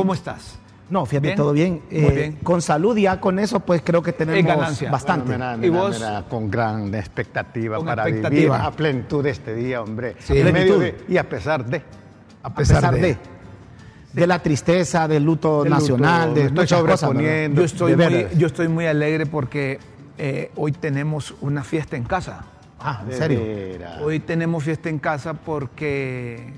[0.00, 0.58] ¿Cómo estás?
[0.88, 1.36] No, fíjate, ¿Bien?
[1.36, 1.82] todo bien.
[1.90, 2.38] Muy Eh, bien.
[2.42, 4.90] Con salud ya con eso, pues creo que tenemos ganancia.
[4.90, 5.28] bastante.
[5.28, 5.96] Bueno, mira, ¿Y mira, vos?
[5.96, 8.56] mira, con gran expectativa Con para expectativa.
[8.56, 10.16] vivir a plenitud este día, hombre.
[10.18, 10.36] Sí.
[10.36, 11.04] En medio Plenitud.
[11.06, 11.82] de- y a pesar de.
[12.42, 13.16] a pesar, de,
[14.12, 17.00] de la tristeza, del luto Del luto, nacional, de muchas cosas.
[17.00, 17.60] sobreponiendo.
[17.60, 19.78] Yo estoy, de muy, yo estoy muy alegre porque
[20.18, 22.44] eh, hoy tenemos una fiesta en casa.
[22.80, 23.40] Ah, en serio.
[24.02, 26.52] Hoy tenemos fiesta en casa porque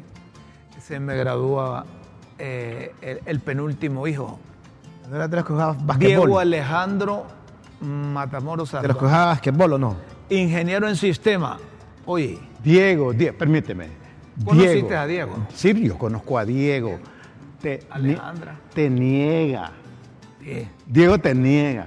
[0.81, 1.85] se me gradúa
[2.45, 4.41] eh, el, el penúltimo hijo.
[5.09, 6.31] ¿No era de los que jugaba Diego basquetbol?
[6.55, 7.25] Matamoros
[7.81, 9.97] Matamoros ¿De los que jugaba basquetbol o no?
[10.29, 11.59] Ingeniero en sistema.
[12.05, 13.87] Oye, Diego, Die- permíteme.
[14.45, 14.97] ¿Conociste Diego.
[14.99, 15.37] a Diego?
[15.55, 16.99] Sí, yo conozco a Diego.
[17.61, 18.57] Te, Alejandra.
[18.75, 19.71] Te niega.
[20.87, 21.87] Diego te niega.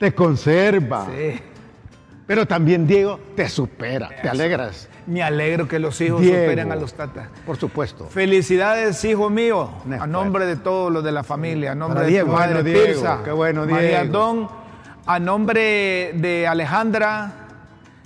[0.00, 1.06] Te conserva.
[1.06, 1.38] sí.
[2.26, 4.08] Pero también Diego te supera.
[4.22, 4.88] Te alegras.
[5.06, 6.42] Me alegro que los hijos Diego.
[6.42, 7.28] superen a los tatas.
[7.44, 8.06] Por supuesto.
[8.06, 12.12] Felicidades, hijo mío, a nombre de todos los de la familia, a nombre Para de
[12.12, 12.28] Diego.
[12.28, 14.12] tu madre Bueno, Diego, Tirsa, qué bueno, María Diego.
[14.12, 14.48] Don,
[15.06, 17.32] a nombre de Alejandra,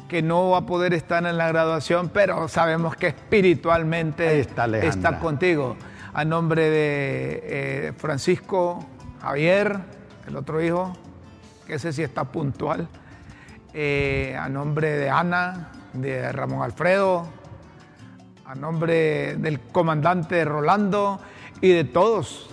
[0.08, 5.18] que no va a poder estar en la graduación, pero sabemos que espiritualmente está está
[5.18, 5.76] contigo.
[6.14, 8.84] A nombre de eh, Francisco,
[9.20, 9.80] Javier,
[10.26, 10.94] el otro hijo,
[11.66, 12.88] que ese sí está puntual.
[13.74, 17.26] Eh, a nombre de Ana, de Ramón Alfredo,
[18.44, 21.20] a nombre del comandante Rolando
[21.60, 22.50] y de todos.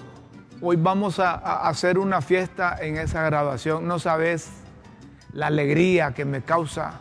[0.61, 3.88] Hoy vamos a, a hacer una fiesta en esa graduación.
[3.88, 4.49] No sabes
[5.33, 6.94] la alegría que me causa,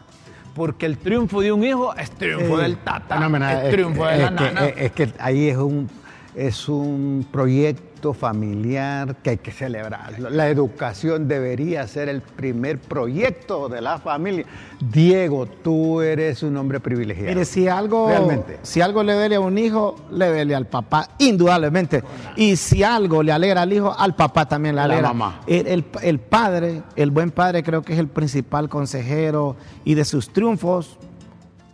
[0.55, 3.17] porque el triunfo de un hijo es triunfo Eh, del tata,
[3.53, 5.89] es Es triunfo que- de la es que- es que ahí es un,
[6.35, 10.29] es un proyecto familiar que hay que celebrarlo.
[10.31, 14.45] La educación debería ser el primer proyecto de la familia.
[14.81, 17.29] Diego, tú eres un hombre privilegiado.
[17.29, 18.59] Mire, si algo, Realmente.
[18.63, 22.03] si algo le duele a un hijo, le duele al papá, indudablemente.
[22.35, 25.09] Y si algo le alegra al hijo, al papá también le La alegra.
[25.13, 25.41] mamá.
[25.47, 30.05] El, el- el padre, el buen padre, creo que es el principal consejero y de
[30.05, 30.99] sus triunfos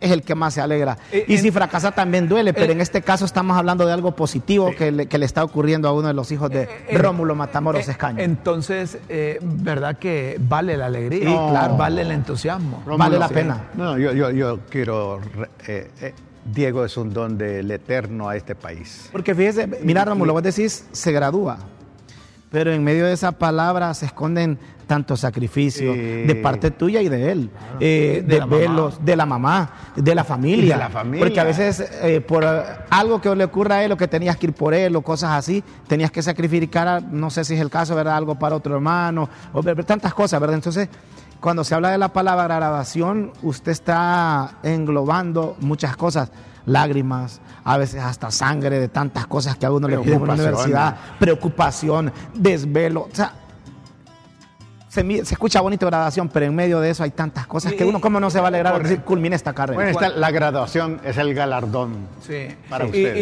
[0.01, 0.97] es el que más se alegra.
[1.11, 3.91] Eh, y en- si fracasa también duele, pero eh, en este caso estamos hablando de
[3.93, 6.97] algo positivo que, le, que le está ocurriendo a uno de los hijos de Eh,
[6.97, 8.19] Rómulo Matamoros Eh, Escaño.
[8.21, 11.19] Entonces, eh, ¿verdad que vale la alegría?
[11.29, 11.75] Sí, claro.
[11.77, 12.81] Vale el entusiasmo.
[12.85, 13.69] Vale la pena.
[13.75, 15.19] No, yo, yo, yo quiero.
[15.67, 16.13] eh, eh,
[16.45, 19.09] Diego es un don del eterno a este país.
[19.11, 21.59] Porque fíjese, mira Rómulo, vos decís, se gradúa,
[22.51, 27.31] pero en medio de esa palabra se esconden tantos sacrificios de parte tuya y de
[27.31, 28.91] él, eh, De de, la mamá.
[28.99, 30.75] de la mamá, de la familia.
[30.75, 31.25] De la familia.
[31.25, 34.47] Porque a veces eh, por algo que le ocurra a él o que tenías que
[34.47, 37.93] ir por él o cosas así, tenías que sacrificar, no sé si es el caso,
[37.93, 38.17] ¿verdad?
[38.17, 40.55] Algo para otro hermano, o tantas cosas, ¿verdad?
[40.55, 40.89] Entonces,
[41.39, 46.31] cuando se habla de la palabra grabación, usted está englobando muchas cosas,
[46.65, 50.35] lágrimas, a veces hasta sangre de tantas cosas que a uno le piden por la
[50.35, 50.69] Preocupación.
[50.71, 53.33] universidad, preocupación, desvelo, o sea,
[54.87, 58.01] se, se escucha bonito grabación, pero en medio de eso hay tantas cosas que uno,
[58.01, 58.89] ¿cómo no se va a alegrar de Correcto.
[58.89, 59.75] decir, culmine esta carrera?
[59.75, 62.07] Bueno, esta- la graduación es el galardón.
[62.27, 62.47] Sí.
[62.69, 63.15] Para ustedes.
[63.17, 63.21] y-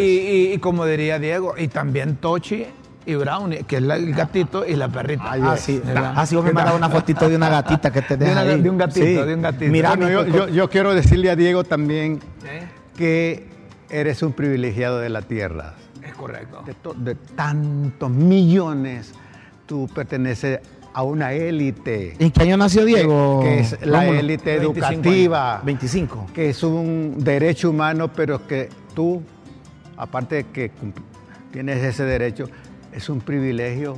[0.49, 2.65] y- y como diría Diego, y también Tochi
[3.05, 5.29] y Brownie, que es la- el gatito y la perrita.
[5.31, 5.81] Ay, Ah, sí.
[5.83, 6.13] ¿verdad?
[6.15, 8.51] Ah, sí, vos me mandas una fotito de una gatita que te De deja una-
[8.53, 8.61] ahí.
[8.61, 9.13] de un gatito, Sí.
[9.13, 9.71] de un gatito.
[9.71, 12.67] Mira, Bueno, yo- yo quiero decirle a Diego también ¿Eh?
[12.95, 13.45] que
[13.89, 15.75] eres un privilegiado de la tierra.
[16.03, 16.63] Es correcto.
[16.65, 19.13] De, to- de tantos millones,
[19.65, 20.59] tú perteneces
[20.93, 22.15] a una élite.
[22.19, 23.41] ¿En qué año nació Diego?
[23.43, 26.27] que es la élite 25 educativa, 25.
[26.33, 29.21] que es un derecho humano, pero que tú,
[29.95, 30.71] aparte de que
[31.51, 32.49] tienes ese derecho,
[32.91, 33.97] es un privilegio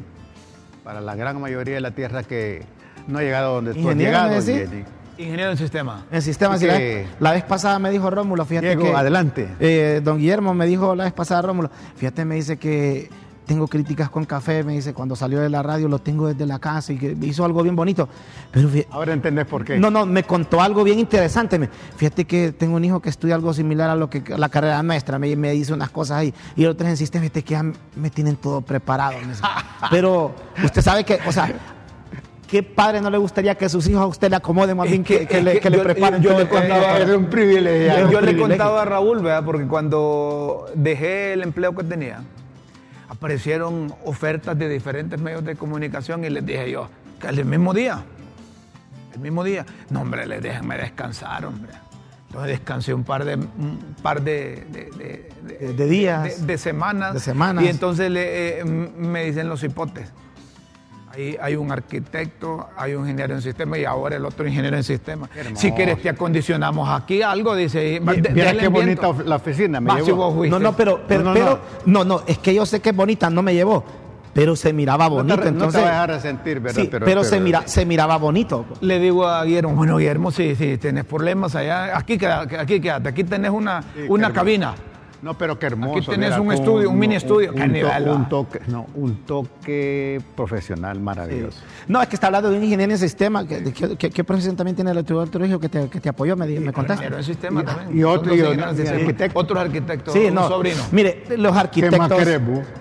[0.84, 2.64] para la gran mayoría de la tierra que
[3.08, 4.42] no ha llegado donde tú has llegado.
[4.42, 4.84] Jenny.
[5.20, 6.06] Ingeniero en sistema.
[6.12, 8.94] En sistema, Así sí, la, la vez pasada me dijo Rómulo, fíjate Diego, que...
[8.96, 9.50] adelante.
[9.60, 13.10] eh, don Guillermo me dijo la vez pasada, Rómulo, fíjate, me dice que
[13.46, 16.60] tengo críticas con café, me dice, cuando salió de la radio lo tengo desde la
[16.60, 18.08] casa y que hizo algo bien bonito.
[18.52, 19.78] Pero Ahora entendés por qué.
[19.80, 21.58] No, no, me contó algo bien interesante.
[21.58, 24.84] Me- Fíjate que tengo un hijo que estudia algo similar a lo que la carrera
[24.84, 25.18] nuestra.
[25.18, 26.34] Me, me dice unas cosas ahí.
[26.56, 27.64] Y el otro es en sistema, fíjate que ya
[27.96, 29.14] me tienen todo preparado.
[29.20, 29.42] me dice.
[29.90, 30.32] Pero
[30.64, 31.52] usted sabe que, o sea,
[32.50, 35.20] ¿qué padre no le gustaría que sus hijos a usted le acomoden más bien que,
[35.20, 36.22] que- que es le, que preparen?
[36.22, 37.08] yo le contaba- un.
[37.08, 38.32] Yo, un le
[38.82, 39.44] a Raúl, ¿verdad?
[39.46, 42.22] Porque cuando dejé el empleo que tenía,
[43.08, 48.04] aparecieron ofertas de diferentes medios de comunicación y les dije yo, que el mismo día,
[49.14, 51.72] el mismo día, no hombre, les déjenme descansar, hombre.
[52.28, 55.30] Entonces descansé un par de, un par de, de- de-
[55.60, 56.42] De- de días.
[56.42, 57.14] de, de semanas.
[57.16, 57.64] De semanas.
[57.64, 60.12] Y entonces le, eh, me dicen los hipotes,
[61.12, 64.84] Hay, hay un arquitecto, hay un ingeniero en sistema y ahora el otro ingeniero en
[64.84, 65.28] sistema.
[65.56, 68.00] Si quieres te acondicionamos aquí algo, dice.
[68.00, 69.82] Mira qué bonita la oficina.
[69.82, 70.46] Me llevó.
[70.46, 72.96] No, no, pero, pero, No, no, pero, no, no, es que yo sé que es
[72.96, 73.84] bonita, no me llevó,
[74.34, 75.82] pero se miraba No te, bonito, no te entonces.
[75.82, 76.82] vas a dejar sentir, ¿verdad?
[76.84, 78.66] sí, pero, se, mira, se miraba bonito.
[78.82, 83.10] Le digo a Guillermo, bueno Guillermo, si, si tenés problemas allá, aquí, queda- aquí quédate,
[83.10, 84.76] aquí tenés una, Sí, una cabina.
[85.22, 85.98] No, pero qué hermoso.
[85.98, 87.52] Aquí tenés mira, un estudio, un mini estudio.
[87.54, 91.60] Un, un toque, no, un toque profesional maravilloso.
[91.88, 93.46] No, es que está hablando de un ingeniero en sistema.
[93.46, 96.38] ¿Qué, qué- qué- qué profesión también tiene el Trujillo que te, que te apoyó?
[96.38, 97.04] Me, me contaste.
[97.06, 97.98] Ingeniero en sistema Y- también.
[98.00, 99.38] y otro- y y arquitecto.
[99.40, 100.48] Otros arquitectos, Sí, un no.
[100.48, 100.84] sobrino.
[100.94, 102.10] Mire, los arquitectos.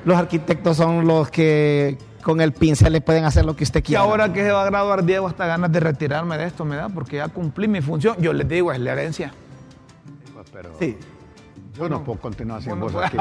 [0.05, 3.83] Los arquitectos son los que con el pincel le pueden hacer lo que usted Y
[3.83, 4.03] quiera.
[4.03, 6.89] ahora que se va a graduar Diego, hasta ganas de retirarme de esto me da,
[6.89, 8.17] porque ya cumplí mi función.
[8.21, 9.33] Yo les digo, es la herencia.
[10.53, 10.97] Pero Sí.
[11.79, 13.07] Yo no puedo continuar bueno, vos pues.
[13.07, 13.17] aquí.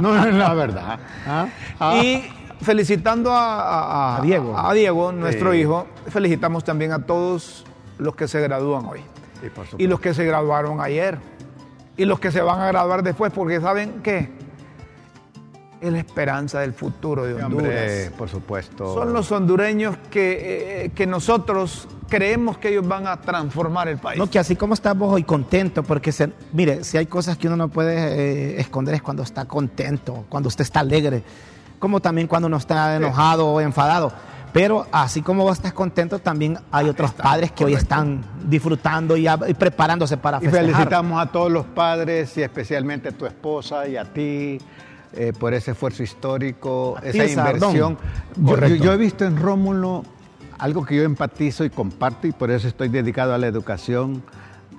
[0.00, 0.98] No, es la verdad.
[1.26, 1.46] ¿Ah?
[1.80, 1.96] Ah.
[2.02, 2.22] Y
[2.60, 4.56] felicitando a, a- A Diego.
[4.58, 5.58] a Diego, nuestro Sí.
[5.58, 7.64] hijo, felicitamos también a todos
[7.98, 9.00] los que se gradúan hoy.
[9.40, 9.48] Sí,
[9.78, 11.18] y los que se graduaron ayer.
[11.96, 14.30] Y los que se van a graduar después, porque ¿saben qué?
[15.82, 17.66] Es la esperanza del futuro de Honduras.
[17.68, 18.94] hombre, por supuesto.
[18.94, 24.16] Son los hondureños que, eh, que nosotros creemos que ellos van a transformar el país.
[24.18, 27.48] No, que así como estás vos hoy contento, porque se- mire, si hay cosas que
[27.48, 31.24] uno no puede eh, esconder es cuando está contento, cuando usted está alegre,
[31.80, 34.12] como también cuando uno está enojado o enfadado.
[34.52, 39.26] Pero así como vos estás contento, también hay otros padres que hoy están disfrutando y,
[39.26, 40.64] a- y preparándose para Y festejar.
[40.66, 44.58] felicitamos a todos los padres y especialmente a tu esposa y a ti
[45.14, 47.98] eh, por ese esfuerzo histórico, esa inversión.
[48.36, 50.04] Yo, yo- yo he visto en Rómulo
[50.58, 54.22] algo que yo empatizo y comparto y por eso estoy dedicado a la educación.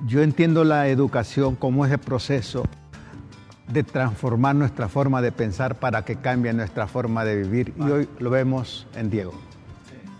[0.07, 2.63] Yo entiendo la educación como ese proceso
[3.67, 8.09] de transformar nuestra forma de pensar para que cambie nuestra forma de vivir y hoy
[8.19, 9.33] lo vemos en Diego.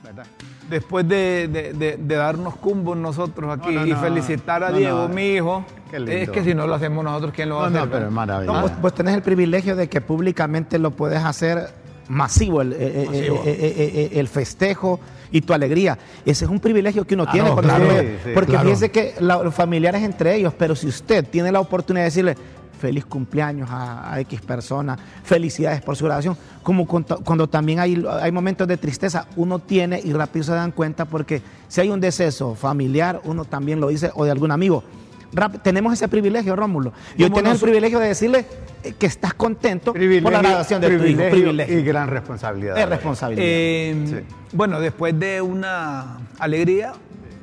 [0.03, 0.25] ¿verdad?
[0.69, 3.99] Después de, de- de- de darnos cumbos nosotros aquí No, no, y no.
[3.99, 5.09] felicitar a No, Diego, no.
[5.13, 6.11] mi hijo, Qué lindo.
[6.13, 7.91] es que si no lo hacemos nosotros, ¿quién lo va No, a no, hacer?
[7.91, 8.55] pero es maravilloso.
[8.61, 11.69] No, vos, vos tenés el privilegio de que públicamente lo puedes hacer
[12.07, 13.35] masivo el, eh, eh, Masivo.
[13.35, 14.99] eh, eh, eh, eh, el festejo
[15.31, 15.97] y tu alegría.
[16.25, 17.49] Ese es un privilegio que uno tiene.
[17.49, 17.85] no, porque claro.
[17.85, 18.65] porque- Sí, sí, porque claro.
[18.69, 22.35] fíjese que la- los familiares entre ellos, pero si usted tiene la oportunidad de decirle
[22.83, 28.03] feliz cumpleaños a, a X persona, felicidades por su graduación, como cuando, cuando también hay,
[28.21, 32.01] hay momentos de tristeza, uno tiene y rápido se dan cuenta porque si hay un
[32.01, 34.83] deceso familiar, uno también lo dice, o de algún amigo.
[35.31, 36.91] Rap- tenemos ese privilegio, Rómulo.
[37.17, 38.45] Y hoy tienes el privilegio de decirle
[38.83, 41.01] eh, que estás contento por la graduación de tu hijo.
[41.05, 41.79] privilegio Privilegio.
[41.79, 42.77] y gran responsabilidad.
[42.77, 43.45] Es responsabilidad.
[43.47, 44.35] Eh, Sí.
[44.51, 46.91] Bueno, después de una alegría,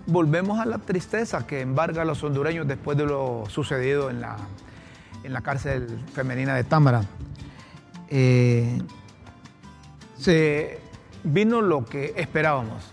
[0.06, 4.36] volvemos a la tristeza que embarga a los hondureños después de lo sucedido en la,
[5.22, 7.02] en la cárcel femenina de Támara.
[8.08, 8.80] Eh,
[10.18, 10.80] se
[11.24, 12.92] vino lo que esperábamos.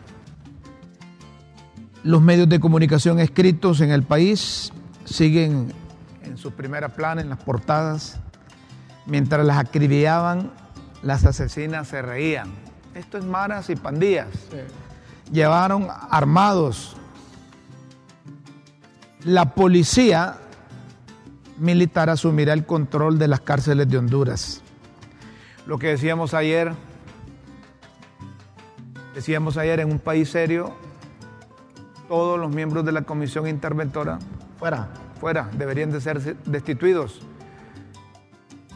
[2.03, 4.71] Los medios de comunicación escritos en el país
[5.05, 5.73] siguen
[6.23, 8.19] en su primera plana, en las portadas.
[9.05, 10.51] Mientras las acribillaban,
[11.01, 12.49] las asesinas se reían.
[12.93, 14.27] Esto es maras y pandillas.
[15.31, 16.95] Llevaron armados.
[19.23, 20.37] La policía
[21.57, 24.61] militar asumirá el control de las cárceles de Honduras.
[25.65, 26.71] Lo que decíamos ayer,
[29.13, 30.73] decíamos ayer en un país serio,
[32.07, 34.19] todos los miembros de la comisión interventora
[34.59, 34.87] Fuera.
[35.19, 37.21] fuera, deberían de ser destituidos.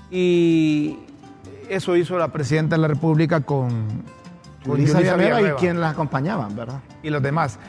[0.09, 0.99] Y
[1.69, 4.03] eso hizo la presidenta de la República con,
[4.65, 6.81] con Villanueva y quienes las acompañaban, ¿verdad?
[7.03, 7.59] y los demás.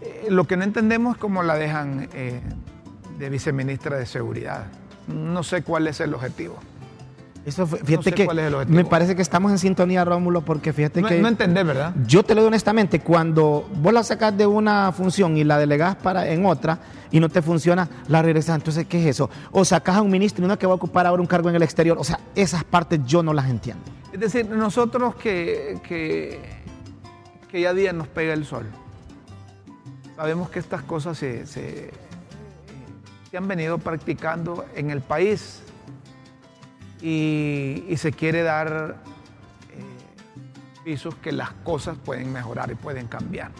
[0.00, 2.40] Eh, lo que no entendemos es cómo la dejan eh,
[3.18, 4.66] de viceministra de Seguridad.
[5.08, 6.56] No sé cuál es el objetivo.
[7.44, 8.76] Eso fue- fíjate sé que cuál es el objetivo.
[8.76, 11.94] me parece que estamos en sintonía, Rómulo, porque fíjate No, que no entendés, ¿verdad?
[12.04, 15.94] yo te lo digo honestamente, cuando vos la sacás de una función y la delegás
[15.94, 16.80] para en otra
[17.12, 18.56] y no te funciona, la regresas.
[18.56, 19.30] Entonces, ¿qué es eso?
[19.52, 21.54] O sacás a un ministro y uno que va a ocupar ahora un cargo en
[21.54, 21.96] el exterior.
[22.00, 23.84] O sea, esas partes yo no las entiendo.
[24.12, 26.40] Es decir, nosotros que, que,
[27.48, 28.66] que ya día nos pega el sol,
[30.16, 31.90] sabemos que estas cosas se, se,
[33.36, 35.62] han venido practicando en el país
[37.00, 38.96] y, se quiere dar
[39.70, 43.50] eh, pisos que las cosas pueden mejorar y pueden cambiar.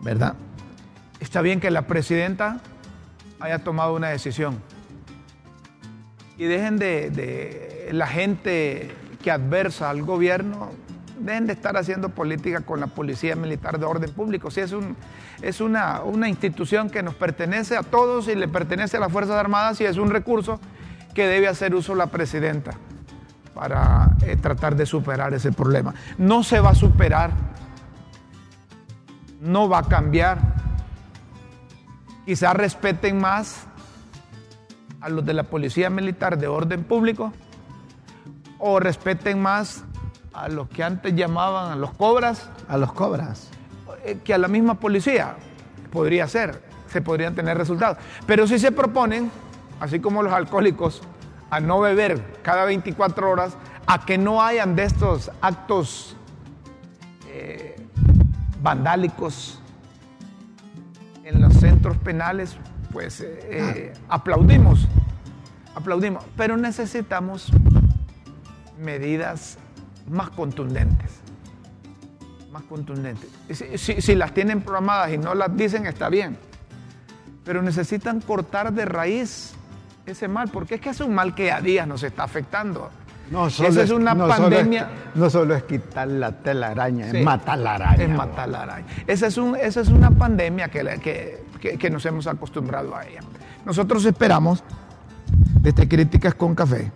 [0.00, 0.34] ¿Verdad?
[1.20, 2.60] Está bien que la presidenta
[3.40, 4.60] haya tomado una decisión
[6.36, 10.70] y dejen de, de la gente que adversa al gobierno,
[11.20, 14.50] dejen de estar haciendo política con la policía militar de orden público.
[14.50, 14.96] Si es, un,
[15.42, 19.36] es una, una institución que nos pertenece a todos y le pertenece a las Fuerzas
[19.36, 20.60] Armadas y es un recurso
[21.14, 22.72] que debe hacer uso la presidenta
[23.54, 25.94] para eh, tratar de superar ese problema.
[26.16, 27.32] No se va a superar
[29.40, 30.38] no va a cambiar.
[32.24, 33.66] Quizás respeten más
[35.00, 37.32] a los de la Policía Militar de Orden Público
[38.58, 39.84] o respeten más
[40.42, 42.48] a los que antes llamaban a los cobras.
[42.68, 43.48] A los cobras.
[44.04, 45.36] Eh, que a la misma policía.
[45.90, 47.98] Podría ser, se podrían tener resultados.
[48.26, 49.30] Pero si se proponen,
[49.80, 51.02] así como los alcohólicos,
[51.50, 56.14] a no beber cada 24 horas, a que no hayan de estos actos
[57.26, 57.76] eh,
[58.62, 59.60] vandálicos
[61.24, 62.56] en los centros penales,
[62.92, 64.86] pues eh, aplaudimos,
[65.74, 67.50] aplaudimos, pero necesitamos
[68.78, 69.58] medidas
[70.10, 71.20] más contundentes,
[72.52, 73.30] más contundentes.
[73.76, 76.36] Si, si, las tienen programadas y no las dicen, está bien,
[77.44, 79.54] pero necesitan cortar de raíz
[80.06, 82.90] ese mal, porque es que es un mal que a días nos está afectando.
[83.30, 84.88] No solo es una pandemia.
[85.14, 88.04] no solo es quitar la telaraña, es matar la araña.
[88.04, 88.86] Es matar la araña.
[89.06, 93.20] Esa es, un, esa es una pandemia que, que, que, nos hemos acostumbrado a ella.
[93.66, 94.64] Nosotros esperamos,
[95.60, 96.90] desde Críticas con Café,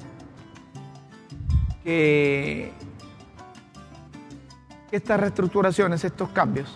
[1.84, 2.72] que
[4.92, 6.70] estas reestructuraciones, estos cambios,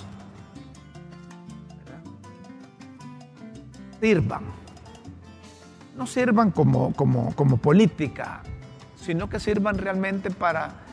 [4.00, 4.42] sirvan.
[5.96, 8.42] No sirvan como, como, como política,
[8.96, 10.87] sino que sirvan realmente para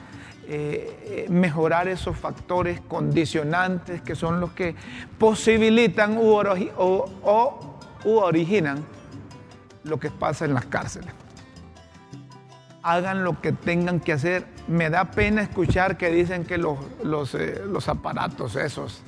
[0.45, 4.75] eh, mejorar esos factores condicionantes que son los que
[5.17, 8.83] posibilitan u, o, originan
[9.85, 11.13] lo que pasa en las cárceles.
[12.83, 14.45] Hagan lo que tengan que hacer.
[14.67, 19.01] Me da pena escuchar que dicen que los, los, eh, aparatos esos,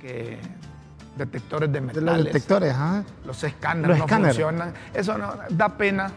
[0.00, 0.38] que
[1.16, 2.74] detectores de metales, los detectores,
[3.26, 4.72] los escáneres no funcionan.
[4.94, 6.10] Eso no da pena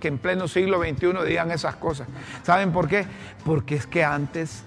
[0.00, 2.08] que en pleno siglo XXI digan esas cosas.
[2.42, 3.06] ¿Saben por qué?
[3.44, 4.64] Porque es que antes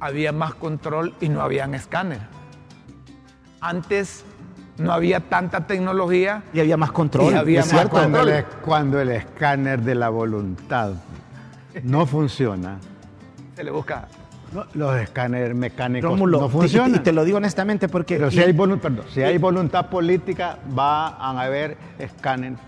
[0.00, 2.20] había más control y no habían escáner.
[3.60, 4.24] Antes
[4.78, 6.42] no había tanta tecnología.
[6.52, 7.32] Y había más control.
[7.32, 10.92] Y había más cuando, El, cuando el escáner de la voluntad
[11.82, 12.78] no funciona.
[13.56, 14.08] Se le busca
[14.72, 16.94] los escáneres mecánicos no funcionan.
[16.94, 18.16] Y te lo digo honestamente porque...
[18.16, 18.56] Pero si, hay,
[19.12, 22.58] si hay voluntad política, va a haber escáneres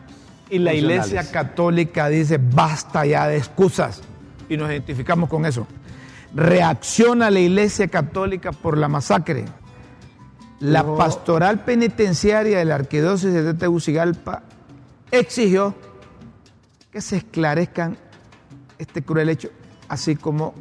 [0.51, 4.03] y la Iglesia Católica dice, basta ya de excusas.
[4.49, 5.67] Y nos identificamos con eso.
[6.35, 9.45] Reacciona la Iglesia Católica por la masacre.
[10.61, 14.43] La pastoral penitenciaria de la Arquidiócesis de Tegucigalpa
[15.11, 15.75] exigió
[16.93, 17.97] que se esclarezcan
[18.77, 19.49] este cruel hecho,
[19.89, 20.53] así como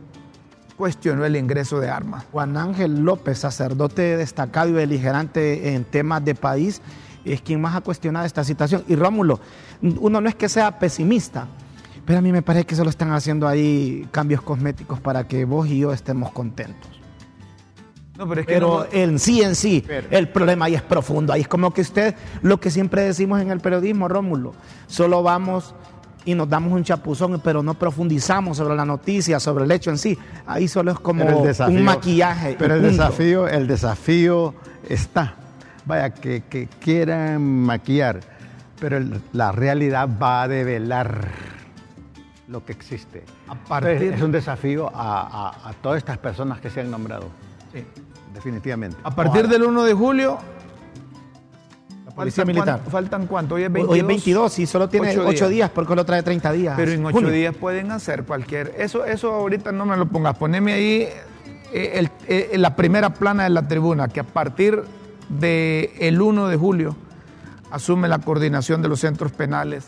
[0.77, 2.23] cuestionó el ingreso de armas.
[2.31, 6.81] Juan Ángel López, sacerdote destacado y beligerante en temas de país,
[7.25, 8.85] es quien más ha cuestionado esta situación.
[8.87, 9.41] Y Rómulo,
[9.81, 11.45] uno no es que sea pesimista,
[12.05, 15.67] pero a mí me parece que solo están haciendo ahí cambios cosméticos para que vos
[15.67, 16.98] y yo estemos contentos.
[18.19, 21.31] No, pero, es que pero en sí, en sí, el problema ahí es profundo.
[21.31, 24.53] Ahí es como que usted, lo que siempre decimos en el periodismo, Rómulo,
[24.87, 25.73] solo vamos
[26.25, 29.97] y nos damos un chapuzón, pero no profundizamos sobre la noticia, sobre el hecho en
[29.97, 30.17] sí.
[30.45, 32.57] Ahí solo es como un maquillaje.
[32.59, 34.53] Pero el desafío, el desafío
[34.87, 35.35] está
[35.89, 38.19] vaya, que, quieran maquillar,
[38.79, 38.99] pero
[39.33, 41.29] la realidad va a develar
[42.47, 43.23] lo que existe.
[43.87, 47.29] es un desafío a, todas estas personas que se han nombrado.
[47.73, 47.85] Sí.
[48.33, 48.97] Definitivamente.
[49.03, 50.37] A partir del 1 de julio,
[52.05, 52.81] la Policía Militar.
[52.89, 53.55] ¿Faltan cuánto?
[53.55, 53.93] Hoy es 22.
[53.93, 55.69] Hoy es 22 y solo tiene 8 días.
[55.69, 56.73] porque lo trae 30 días.
[56.77, 58.73] Pero en 8 días pueden hacer cualquier.
[58.77, 60.37] Eso, eso ahorita no me lo pongas.
[60.37, 61.07] Poneme ahí
[61.73, 64.83] eh, eh, la primera plana de la tribuna, que a partir
[65.29, 66.95] del el 1 de julio
[67.71, 69.87] asume la coordinación de los centros penales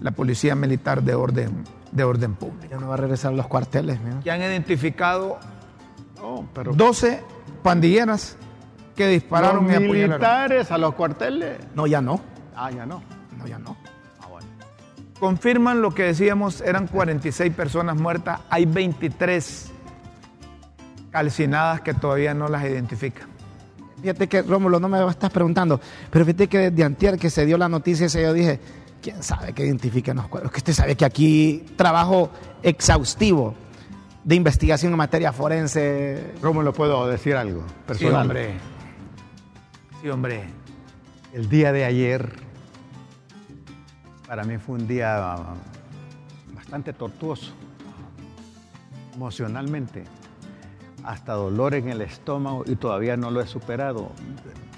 [0.00, 2.66] la Policía Militar de Orden, de orden Público.
[2.70, 3.98] Ya no va a regresar a los cuarteles.
[4.24, 5.38] Que han identificado
[6.74, 7.22] 12
[7.60, 8.36] pandilleras
[8.96, 11.58] que dispararon los militares a los cuarteles?
[11.74, 12.20] No, ya no.
[12.54, 13.02] Ah, ya no.
[13.38, 13.76] No, ya no.
[14.20, 14.46] Ah, bueno.
[15.18, 19.70] Confirman lo que decíamos, eran 46 personas muertas, hay 23
[21.10, 23.28] calcinadas que todavía no las identifican.
[24.00, 27.58] Fíjate que, Rómulo, no me estás preguntando, pero fíjate que desde antier que se dio
[27.58, 28.60] la noticia esa, yo dije,
[29.02, 30.52] ¿quién sabe que identifiquen los cuerpos?
[30.52, 32.30] Que usted sabe que aquí trabajo
[32.62, 33.54] exhaustivo
[34.24, 36.34] de investigación en materia forense.
[36.40, 38.12] ¿Cómo puedo decir algo personal?
[38.12, 38.54] Sí, hombre.
[40.02, 40.44] Sí, hombre.
[41.32, 42.32] El día de ayer,
[44.26, 45.36] para mí fue un día
[46.54, 47.52] bastante tortuoso,
[49.14, 50.04] emocionalmente
[51.04, 54.10] hasta dolor en el estómago y todavía no lo he superado.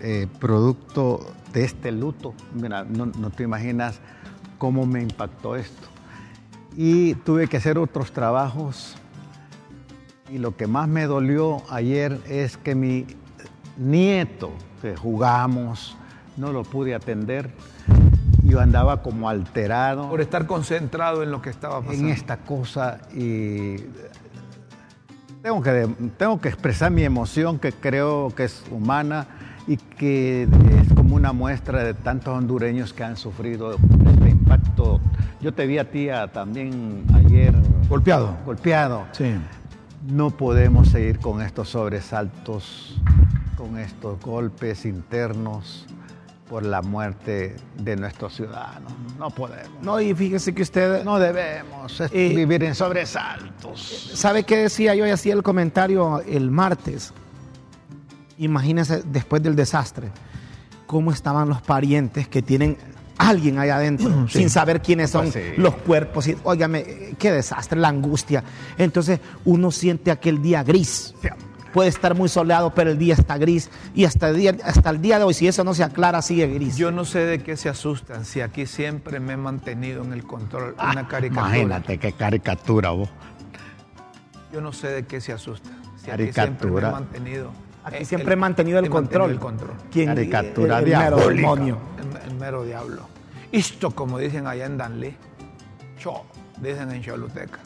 [0.01, 1.21] Eh, producto
[1.53, 4.01] de este luto, mira, no, te imaginas
[4.59, 5.89] cómo me impactó esto.
[6.77, 8.97] Y tuve que hacer otros trabajos
[10.33, 13.07] y lo que más me dolió ayer es que mi
[13.77, 15.95] nieto, que jugamos,
[16.39, 17.51] no lo pude atender.
[18.43, 22.09] Yo andaba como alterado Por estar concentrado en lo que estaba en pasando.
[22.09, 23.77] esta cosa y
[25.43, 29.27] tengo que, tengo que expresar mi emoción que creo que es humana
[29.67, 35.01] y que es como una muestra de tantos hondureños que han sufrido este impacto.
[35.41, 37.55] Yo te vi a ti también ayer
[37.89, 38.37] Golpeado.
[38.45, 39.05] golpeado.
[39.13, 39.35] Sí.
[40.05, 42.97] No podemos seguir con estos sobresaltos,
[43.57, 45.87] con estos golpes internos
[46.49, 48.93] por la muerte de nuestros ciudadanos.
[49.19, 49.81] No podemos.
[49.83, 54.11] No, y fíjese que usted No debemos Eh, vivir en sobresaltos.
[54.15, 57.15] ¿Sabe qué decía yo y hacía el comentario el martes?
[58.39, 60.11] Imagínese después del desastre,
[60.87, 62.77] cómo estaban los parientes que tienen
[63.29, 65.53] alguien allá adentro, sin saber quiénes son Pues sí.
[65.61, 66.27] los cuerpos.
[66.29, 68.43] Y, óigame, qué desastre, la angustia.
[68.79, 71.15] Entonces uno siente aquel día gris.
[71.23, 71.29] Sí.
[71.73, 73.71] Puede estar muy soleado, pero el día está gris.
[73.95, 76.47] Y hasta el día, hasta el día de hoy, si eso no se aclara, sigue
[76.49, 76.77] gris.
[76.77, 80.23] Yo no sé de qué se asustan, si aquí siempre me he mantenido en el
[80.25, 80.75] control.
[80.79, 81.47] una caricatura.
[81.47, 83.09] Ah, Imagínate qué caricatura vos.
[84.53, 85.73] Yo no sé de qué se asustan.
[85.97, 86.89] Si aquí siempre me Caricatura.
[86.89, 87.51] he mantenido.
[87.85, 89.31] Aquí siempre he mantenido el he mantenido control.
[89.31, 89.77] el control.
[89.91, 91.35] ¿Quién- Caricatura el mero diabólica.
[91.35, 91.79] demonio.
[92.23, 93.09] El, el mero diablo.
[93.53, 95.15] Esto, como dicen allá en Danlí,
[95.99, 96.25] cho,
[96.61, 97.59] dicen en Choluteca.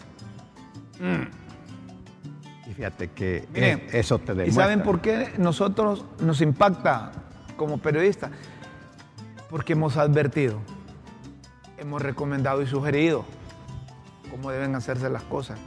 [2.66, 4.46] Y fíjate que Miren, eso te demuestra.
[4.46, 7.12] ¿Y saben por qué nosotros nos impacta
[7.56, 8.32] como periodistas?
[9.48, 10.58] Porque hemos advertido,
[11.78, 13.24] hemos recomendado y sugerido
[14.30, 15.58] cómo deben hacerse las cosas.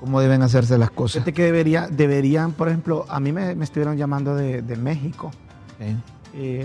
[0.00, 1.22] Cómo deben hacerse las cosas.
[1.22, 5.30] Fíjate que debería, deberían, por ejemplo, a mí me, me estuvieron llamando de, de México.
[5.78, 5.94] Eh,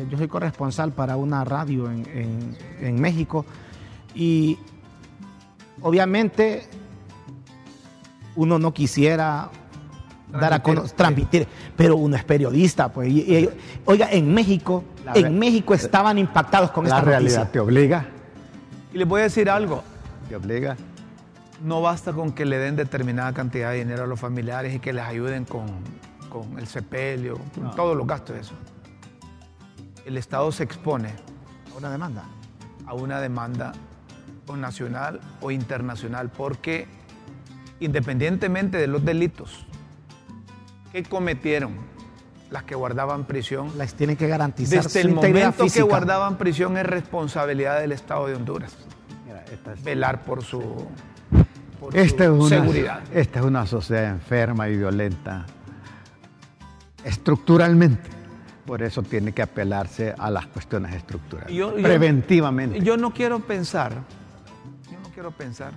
[0.10, 3.46] yo soy corresponsal para una radio en, en- en México
[4.16, 4.58] y
[5.82, 6.64] obviamente
[8.36, 9.50] uno no quisiera
[10.32, 13.10] dar a Transmitir, conocer, transmitir, pero uno es periodista, pues.
[13.10, 13.50] y- y-
[13.86, 17.52] oiga, en México, La en México estaban impactados con La esta realidad noticia.
[17.52, 18.06] te obliga,
[18.94, 19.84] Y les voy a decir algo,
[20.28, 20.78] te obliga.
[21.64, 24.94] no basta con que le den determinada cantidad de dinero a los familiares y que
[24.94, 25.66] les ayuden con,
[26.30, 28.54] con el sepelio, con todos los gastos de eso.
[30.06, 31.14] El Estado se expone
[31.78, 32.24] Una demanda.
[32.86, 33.74] a una demanda
[34.48, 36.88] o nacional o internacional, porque
[37.80, 39.66] independientemente de los delitos
[40.92, 41.74] que cometieron
[42.50, 46.86] las que guardaban prisión, Les tienen que garantizar desde el momento que guardaban prisión es
[46.86, 48.76] responsabilidad del Estado de Honduras
[49.28, 50.88] Mira, esta es, velar por su,
[51.80, 53.02] por esta es su una, seguridad.
[53.14, 55.46] esta es una sociedad enferma y violenta
[57.04, 58.19] estructuralmente.
[58.70, 61.52] Por eso tiene que apelarse a las cuestiones estructurales.
[61.52, 62.80] Yo- yo- preventivamente.
[62.82, 63.92] Yo no quiero pensar,
[64.92, 65.74] yo no quiero pensar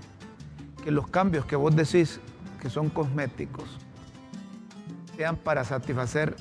[0.85, 2.20] que los cambios que vos decís
[2.61, 3.64] que son cosméticos
[5.16, 6.37] sean para satisfacer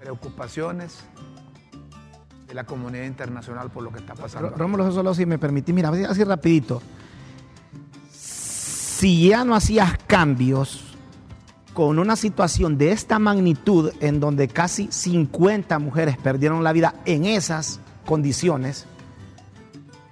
[0.00, 0.98] preocupaciones
[2.48, 4.50] de la comunidad internacional por lo que está pasando.
[4.50, 6.82] Ró- Rómulo solo si me permitís, mira, así rapidito.
[8.10, 10.95] Si ya no hacías cambios
[11.76, 17.26] con una situación de esta magnitud en donde casi 50 mujeres perdieron la vida en
[17.26, 18.86] esas condiciones,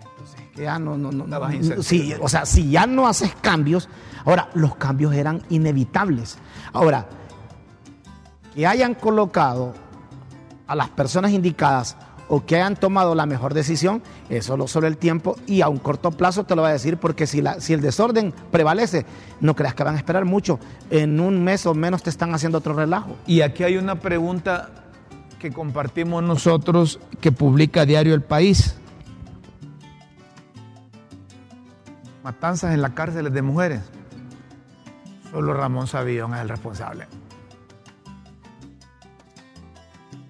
[0.02, 3.88] entonces que ya no, no, no, no- sí, o sea, si ya no haces cambios,
[4.26, 6.36] ahora los cambios eran inevitables.
[6.74, 7.08] Ahora,
[8.54, 9.72] que hayan colocado
[10.66, 11.96] a las personas indicadas
[12.28, 15.78] o que hayan tomado la mejor decisión, eso lo sobre el tiempo y a un
[15.78, 19.06] corto plazo te lo voy a decir, porque si, la, si el desorden prevalece,
[19.40, 20.58] no creas que van a esperar mucho.
[20.90, 23.16] En un mes o menos te están haciendo otro relajo.
[23.26, 24.70] Y aquí hay una pregunta
[25.38, 28.76] que compartimos nosotros que publica Diario El País.
[32.22, 33.82] Matanzas en las cárceles de mujeres.
[35.30, 37.06] Solo Ramón Savillón es el responsable.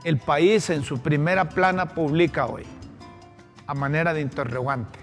[0.04, 2.64] El país en su primera plana publica hoy,
[3.66, 4.98] a manera de interrogante,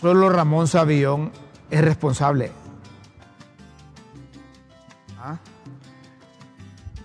[0.00, 1.30] solo Ramón Savillón
[1.70, 2.50] es responsable.
[5.20, 5.38] ¿Ah?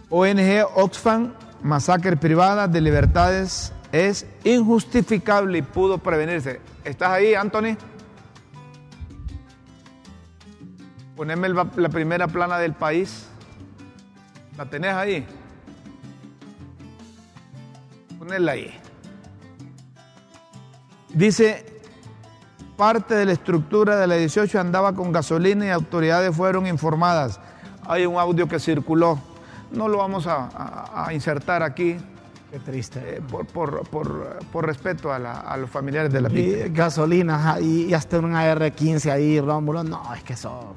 [0.10, 6.62] ONG Oxfam, masacre privada de libertades es injustificable y pudo prevenirse.
[6.84, 7.78] ¿Estás ahí, Anthony?
[11.16, 13.28] Poneme la primera plana del país.
[14.58, 15.28] ¿La tenés ahí?
[18.32, 18.72] Ponela ahí.
[21.14, 21.66] Dice,
[22.78, 27.42] parte de la estructura de la 18 andaba con gasolina y autoridades fueron informadas.
[27.86, 29.20] Hay un audio que circuló.
[29.74, 31.98] No lo vamos a, a- a insertar aquí
[32.52, 33.18] Qué triste.
[33.18, 36.66] eh, por, por- por- por respeto a, la- a los familiares de la Y víctima.
[36.74, 39.84] gasolina y hasta un AR-15 ahí, Rómulo.
[39.84, 40.74] No, es que eso.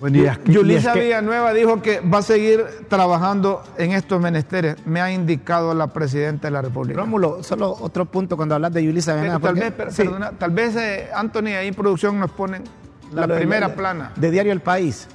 [0.00, 4.76] Bueno, y y Yulisa Villanueva dijo que va a seguir trabajando en estos menesteres.
[4.84, 7.00] Me ha indicado la presidenta de la República.
[7.00, 9.54] Rómulo, solo otro punto cuando hablas de Yulisa Pero Villanueva, tal
[9.86, 12.64] vez, sí, perdona, tal vez eh, Anthony ahí en producción nos ponen
[13.12, 14.12] la primera de- plana.
[14.16, 15.08] De Diario El País,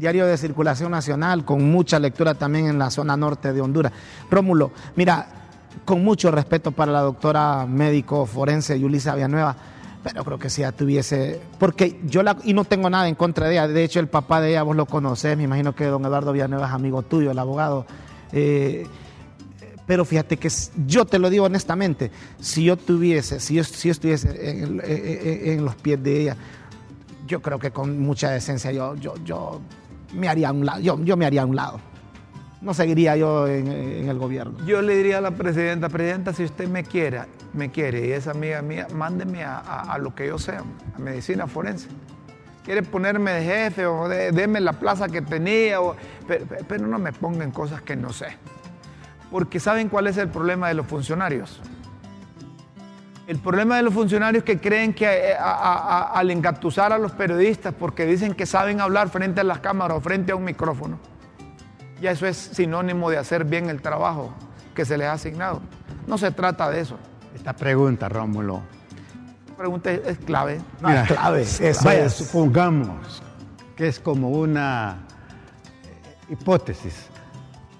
[0.00, 3.92] diario de circulación nacional, con mucha lectura también en la zona norte de Honduras.
[4.30, 5.26] Rómulo, mira,
[5.84, 9.54] con mucho respeto para la doctora médico forense Yulisa Villanueva,
[10.02, 13.46] pero creo que si ya tuviese, porque yo la, y no tengo nada en contra
[13.46, 16.04] de ella, de hecho el papá de ella vos lo conocés, me imagino que don
[16.04, 17.86] Eduardo Villanueva es amigo tuyo, el abogado.
[18.32, 18.86] eh,
[19.86, 20.48] pero fíjate que
[20.86, 24.30] yo te lo digo honestamente, si yo tuviese, si yo, si estuviese
[25.52, 26.36] en los pies de ella,
[27.26, 29.60] yo creo que con mucha decencia yo, yo, yo
[30.14, 31.80] me haría a un lado, yo, yo me haría a un lado.
[32.62, 34.64] No seguiría yo en, en el gobierno.
[34.64, 38.28] Yo le diría a la presidenta, presidenta, si usted me quiera, me quiere y es
[38.28, 40.62] amiga mía, mándeme a, lo que yo sea,
[40.94, 41.88] a medicina forense.
[42.64, 45.78] Quiere ponerme de jefe o de- deme la plaza que tenía,
[46.68, 48.36] pero, no me pongan cosas que no sé.
[49.32, 51.60] Porque ¿saben cuál es el problema de los funcionarios?
[53.26, 58.06] El problema de los funcionarios que creen que eh, al engatusar a los periodistas porque
[58.06, 60.98] dicen que saben hablar frente a las cámaras o frente a un micrófono,
[62.02, 64.34] ya eso es sinónimo de hacer bien el trabajo
[64.74, 65.60] que se les ha asignado.
[66.06, 66.98] No se trata de eso.
[67.34, 68.62] Esta pregunta, Rómulo.
[69.56, 70.60] Pregunta es, clave.
[70.80, 71.46] No, es clave,
[71.84, 72.12] vaya, es.
[72.14, 73.22] supongamos
[73.76, 74.98] que es como una
[75.84, 77.06] eh, hipótesis.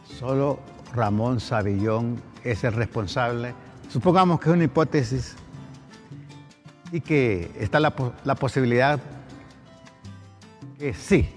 [0.05, 0.61] Solo
[0.95, 3.55] Ramón Savillón es el responsable.
[3.89, 5.35] Supongamos que es una hipótesis
[6.93, 9.01] y que está la posibilidad
[10.79, 11.29] que sí,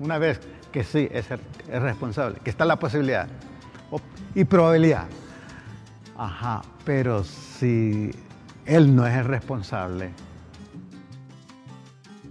[0.00, 0.40] una vez
[0.72, 3.28] que sí es, el- es responsable, que está la posibilidad
[4.34, 5.06] y probabilidad.
[6.16, 8.10] Ajá, pero si
[8.66, 10.10] él no es el responsable,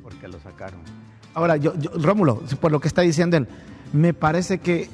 [0.01, 0.79] ¿por qué lo sacaron?
[1.33, 3.47] Ahora, yo, yo- Rómulo, por lo que está diciendo él,
[3.91, 4.89] me parece que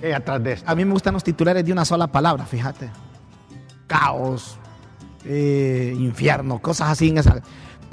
[0.00, 0.70] ¿Qué hay atrás de esto?
[0.70, 2.90] a mí me gustan los titulares de una sola palabra, fíjate.
[3.86, 4.56] Caos,
[5.24, 7.42] eh, infierno, cosas así en esa.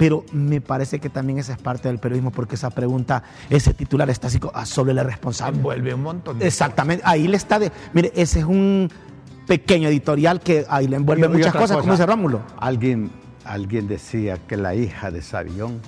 [0.00, 4.08] Pero me parece que también esa es parte del periodismo, porque esa pregunta, ese titular
[4.08, 5.58] está así sobre el responsable.
[5.58, 7.70] Envuelve un montón de Exactamente, ahí le está de.
[7.92, 8.90] Mire, ese es un
[9.46, 12.40] pequeño editorial que ahí le envuelve Y- muchas cosas, cosa, como dice Rómulo.
[12.58, 13.10] Alguien,
[13.44, 15.80] alguien decía que la hija de Savillón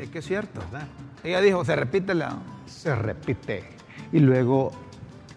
[0.00, 0.60] Es que es cierto.
[0.70, 0.86] ¿verdad?
[1.24, 2.38] Ella dijo, se repite la...
[2.66, 3.64] se repite.
[4.12, 4.70] Y luego,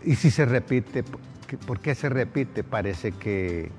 [0.06, 1.04] y si se repite,
[1.48, 2.64] ¿qué- ¿por qué se repite?
[2.64, 3.72] Parece que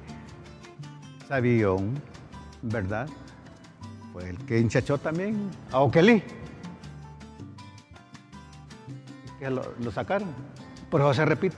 [1.29, 1.94] Savillón,
[2.62, 3.09] ¿verdad?
[4.12, 6.23] Fue el que hinchachó también a Oquelí.
[9.38, 10.29] Que lo, lo sacaron.
[10.90, 11.57] Por eso se repite.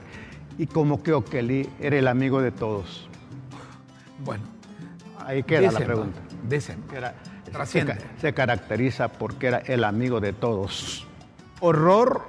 [0.57, 3.09] Y como que Oquelí era el amigo de todos.
[4.23, 4.43] Bueno,
[5.25, 6.19] Ahí queda la pregunta.
[6.47, 6.83] Dicen.
[6.89, 7.15] Que era-
[7.65, 7.85] se,
[8.19, 11.05] se caracteriza porque era el amigo de todos.
[11.59, 12.27] Horror,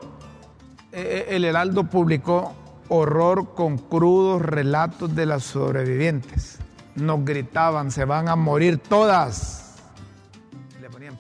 [0.93, 2.55] eh, el Heraldo publicó
[2.89, 6.59] horror con crudos relatos de las sobrevivientes.
[6.95, 9.64] Nos gritaban, se van a morir todas.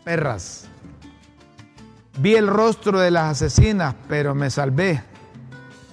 [0.04, 0.66] Perras.
[2.18, 5.02] Vi el rostro de las asesinas, pero me salvé.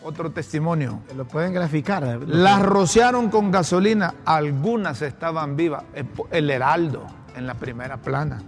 [0.04, 1.00] Otro testimonio.
[1.16, 2.04] Lo pueden graficar.
[2.04, 5.84] eh, Las rociaron con gasolina, algunas estaban vivas.
[5.94, 8.42] El- El Heraldo en la primera plana.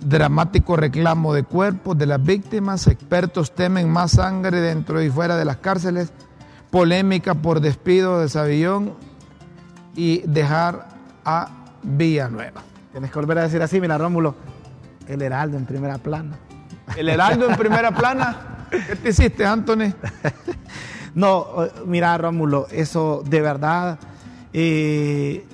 [0.00, 5.44] Dramático reclamo de cuerpos de las víctimas, expertos temen más sangre dentro y fuera de
[5.44, 6.12] las cárceles,
[6.70, 8.94] polémica por despido de Savillón
[9.94, 10.88] y dejar
[11.24, 11.48] a
[11.82, 12.62] Villanueva.
[12.92, 14.36] Tienes que volver a decir así, mira, Rómulo.
[15.08, 16.36] El Heraldo en primera plana.
[16.96, 18.66] El Heraldo en primera plana.
[18.70, 19.92] ¿Qué te hiciste, Anthony?
[21.14, 23.98] No, eh, mira, Rómulo, eso de verdad,
[24.54, 25.44] eh,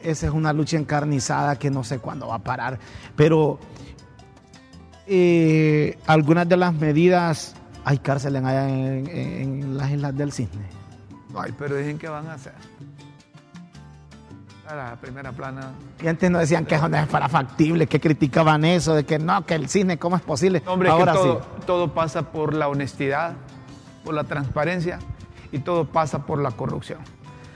[0.00, 2.76] esa es una lucha encarnizada que no sé cuándo va a parar.
[3.14, 3.60] Pero
[5.06, 7.54] eh, algunas de las medidas,
[7.84, 10.66] hay cárcel en, en- en las islas del Cisne.
[11.36, 12.54] Ay, pero dicen que van a hacer.
[14.70, 15.72] A la primera plana.
[16.00, 19.18] Y antes nos decían que eso no es para factible, que criticaban eso, de que
[19.18, 20.62] no, que el Cisne, ¿cómo es posible?
[20.64, 21.62] No, hombre, es Ahora que todo, sí.
[21.66, 23.32] todo pasa por la honestidad,
[24.04, 24.98] por la transparencia
[25.50, 27.00] y todo pasa por la corrupción.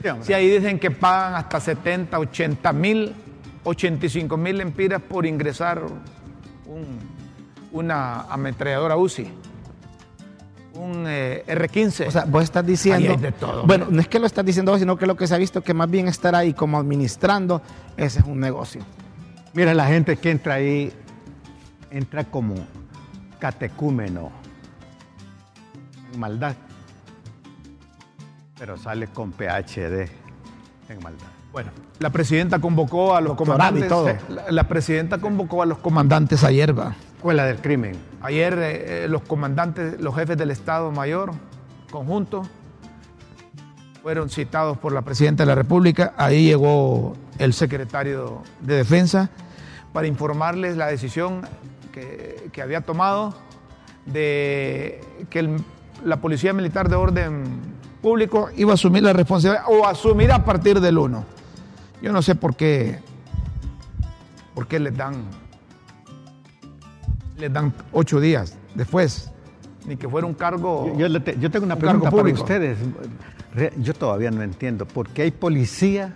[0.03, 0.09] Sí.
[0.23, 3.15] Si ahí dicen que pagan hasta 70, 80 mil,
[3.63, 5.81] 85 mil empiras por ingresar
[6.65, 6.99] un-
[7.71, 9.31] una ametralladora UCI,
[10.75, 12.07] un eh, R-15.
[12.07, 13.09] O sea, vos estás diciendo.
[13.09, 15.15] Ahí hay de todo, bueno, no es que lo estás diciendo vos, sino que lo
[15.15, 17.61] que se ha visto que más bien estar ahí como administrando,
[17.97, 18.81] ese es un negocio.
[19.53, 20.91] Mira, la gente que entra ahí
[21.89, 22.55] entra como
[23.39, 24.31] catecúmeno
[26.13, 26.55] en maldad,
[28.57, 30.09] pero sale con PhD
[30.89, 31.27] en maldad.
[31.55, 33.87] Bueno, la presidenta convocó a los Doctorado comandantes.
[33.87, 34.09] todo.
[34.09, 36.93] eh, La, la presidenta convocó a los comandantes ayer, va.
[37.15, 37.95] Escuela del crimen.
[38.21, 41.31] Ayer eh, eh, los comandantes, los jefes del Estado Mayor,
[41.89, 42.41] conjunto,
[44.03, 46.13] fueron citados por la Presidenta de la República.
[46.17, 49.29] Ahí llegó el secretario de Defensa
[49.93, 51.39] para informarles la decisión
[51.93, 53.33] que, que había tomado
[54.05, 55.61] de que el-
[56.03, 57.43] la Policía Militar de Orden
[58.01, 61.23] Público iba a asumir la responsabilidad o asumir a partir del 1.
[62.01, 62.99] Yo no sé por qué,
[64.53, 65.15] por qué les dan,
[67.37, 69.31] les dan ocho días después,
[69.85, 70.87] ni que fuera un cargo.
[70.93, 72.77] Yo, yo le te- yo tengo una un pregunta para ustedes.
[73.77, 76.13] Yo todavía no entiendo por qué hay policía,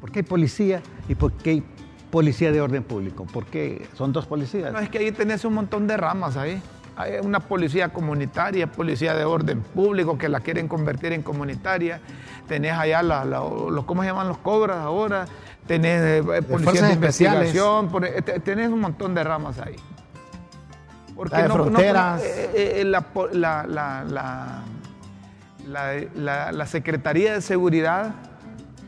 [0.00, 1.62] por qué hay policía y por qué hay
[2.10, 3.24] policía de orden público.
[3.24, 4.72] ¿Por qué son dos policías?
[4.72, 6.60] No, es que ahí tenés un montón de ramas ahí.
[7.00, 12.00] Hay una policía comunitaria, policía de orden público que la quieren convertir en comunitaria.
[12.46, 15.24] Tenés allá la- la- los, ¿cómo se llaman los cobras ahora?
[15.66, 17.54] Tenés eh, policías de especiales.
[17.54, 19.76] investigación, eh, te- tenés un montón de ramas ahí.
[21.14, 22.22] Porque La de fronteras.
[22.22, 22.84] eh, eh,
[26.16, 28.14] la- la Secretaría de Seguridad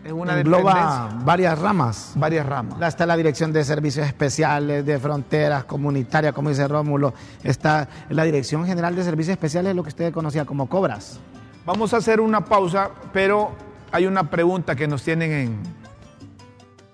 [0.05, 2.13] es una engloba varias ramas.
[2.17, 2.81] varias ramas.
[2.83, 7.15] Está la Dirección de Servicios Especiales, de Fronteras, Comunitaria, como dice Rómulo.
[7.45, 11.21] Está la Dirección General de Servicios Especiales, lo que usted conocía como Cobras.
[11.65, 13.53] Vamos a hacer una pausa, pero
[13.93, 15.59] hay una pregunta que nos tienen en,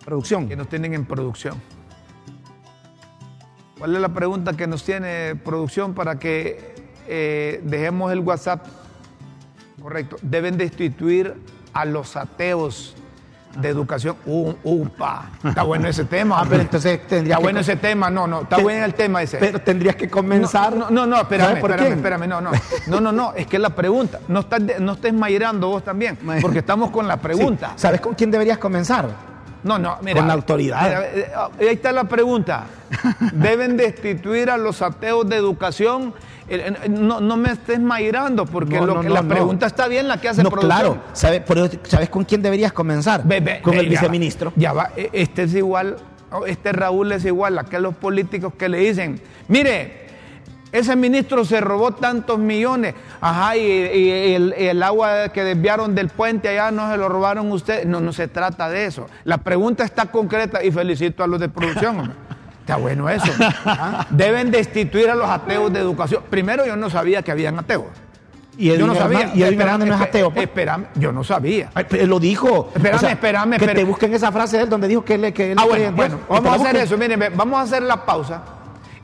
[0.04, 0.48] Producción.
[0.48, 1.54] que nos tienen en producción.
[3.78, 6.74] ¿Cuál es la pregunta que nos tiene producción para que
[7.06, 8.66] eh, dejemos el WhatsApp?
[9.80, 10.16] Correcto.
[10.20, 11.36] Deben destituir
[11.80, 12.94] a los ateos
[13.56, 14.16] de educación.
[14.26, 16.40] Uh, upa, está bueno ese tema.
[16.40, 18.10] Ah, pero entonces tendría está bueno ese tema.
[18.10, 19.38] No, no, está bueno el tema ese.
[19.38, 20.74] Pero tendrías que comenzar.
[20.76, 21.98] No, no, no, espérame, ¿Sabe por espérame, quién?
[21.98, 22.50] espérame, no, no.
[22.88, 26.18] No, no, no, es que la pregunta, no estás, de- no estés mairando vos también,
[26.40, 27.68] porque estamos con la pregunta.
[27.76, 27.82] Sí.
[27.82, 29.08] ¿Sabes con quién deberías comenzar?
[29.64, 30.18] No, no, mira.
[30.18, 30.82] Con la autoridad.
[30.82, 32.64] mira, eh, ahí está la pregunta.
[33.32, 36.14] Deben destituir a los ateos de educación.
[36.48, 40.08] Eh, eh, No, no me estés mairando, porque No, lo que- la pregunta está bien,
[40.08, 40.78] la que hace No, producción.
[40.80, 41.00] claro.
[41.12, 43.20] ¿Sabe- por eso- ¿Sabes con quién deberías comenzar?
[43.22, 44.52] Con ve, el ya va, viceministro.
[44.56, 45.96] Ya va, este es igual,
[46.46, 50.06] este Raúl es igual a aquellos políticos que le dicen, mire,
[50.70, 56.08] ese ministro se robó tantos millones, ajá, y, y el, el agua que desviaron del
[56.10, 57.86] puente allá no se lo robaron ustedes.
[57.86, 59.06] No, no se trata de eso.
[59.24, 62.12] La pregunta está concreta y felicito a los de producción.
[62.68, 63.32] Está bueno eso.
[63.64, 64.06] ¿ah?
[64.10, 66.22] Deben destituir a los ateos de educación.
[66.28, 67.86] Primero, yo no sabía que habían ateos.
[68.58, 69.20] Y Edwin yo no sabía.
[69.20, 70.30] Hernández- y Edwin Espérame, Hernández no es ateo.
[70.34, 70.48] pues.
[70.96, 71.70] Yo no sabía.
[71.74, 72.70] Ay, lo dijo.
[72.74, 73.76] Espérame, espérame, Que espérame.
[73.76, 76.08] te busquen esa frase de él donde dijo que él, que él Ah, bueno, Que
[76.28, 76.76] vamos a hacer busquen.
[76.82, 76.98] eso.
[76.98, 78.42] Miren, vamos a hacer la pausa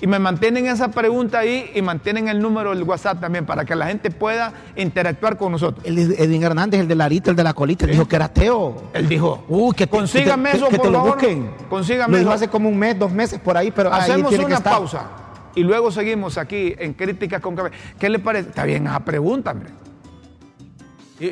[0.05, 3.75] y me mantienen esa pregunta ahí y mantienen el número del WhatsApp también para que
[3.75, 5.83] la gente pueda interactuar con nosotros.
[5.87, 8.91] El Edwin Hernández, el de Larita, el de la colita, él dijo que era ateo.
[8.93, 11.15] Él dijo, Uy, que te- consígame que eso, que por te lo favor.
[11.15, 11.51] busquen.
[11.71, 12.35] Consígame Lo dijo eso.
[12.37, 14.75] hace como un mes, dos meses por ahí, pero ahí Hacemos tiene que una estar.
[14.75, 15.07] pausa
[15.55, 17.71] y luego seguimos aquí en Críticas con Café.
[17.99, 18.51] ¿Qué le parece?
[18.51, 19.71] Está bien esa pregunta, hombre.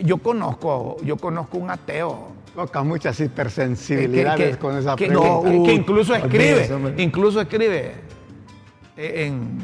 [0.03, 2.29] Yo, conozco, yo conozco un ateo.
[2.55, 5.29] Toca muchas hipersensibilidades que- con esa que- pregunta.
[5.51, 8.13] que- No, que uy, incluso escribe, incluso escribe
[8.97, 9.59] en,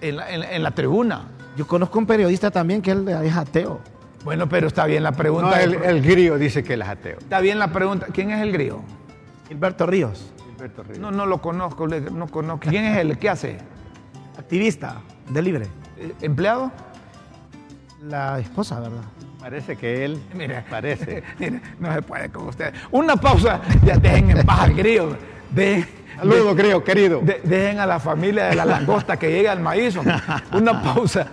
[0.00, 1.28] en la, en- en la tribuna.
[1.56, 3.80] Yo conozco un periodista también que él es ateo.
[4.24, 5.50] Bueno, pero está bien la pregunta.
[5.50, 7.18] No, el, el grillo dice que él es ateo.
[7.18, 8.06] Está bien la pregunta.
[8.12, 8.80] ¿Quién es el grillo?
[9.48, 10.98] Gilberto Ríos, Gilberto Ríos.
[10.98, 12.68] No, no lo conozco, no conozco.
[12.70, 13.18] ¿Quién es él?
[13.18, 13.58] ¿Qué hace?
[14.38, 14.96] activista
[15.30, 15.66] de Libre.
[15.98, 16.72] Eh, ¿Empleado?
[18.02, 19.02] La esposa, ¿verdad?
[19.38, 20.20] Parece que él.
[20.34, 21.22] Mire, Parece.
[21.38, 22.74] mire, no se puede con usted.
[22.90, 25.16] Una pausa, ya dejen en paz al grillo.
[25.54, 25.86] Dejen,
[26.16, 27.20] Saludos, querido.
[27.20, 29.96] de- dejen a la familia de la langosta que llegue al maíz.
[29.96, 30.14] hombre.
[30.52, 31.26] Una pausa,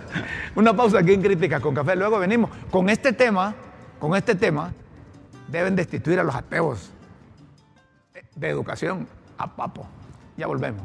[0.54, 1.96] una pausa aquí en Crítica con Café.
[1.96, 3.54] Luego venimos con este tema,
[3.98, 4.72] con este tema,
[5.48, 6.90] deben destituir a los ateos
[8.34, 9.06] de educación
[9.38, 9.86] a papo.
[10.36, 10.82] Ya volvemos.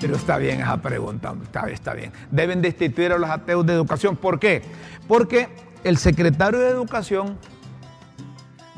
[0.00, 2.12] Pero está bien esa pregunta, está, está bien.
[2.30, 4.16] Deben destituir a los ateos de educación.
[4.16, 4.62] ¿Por qué?
[5.08, 5.48] Porque
[5.82, 7.36] el secretario de Educación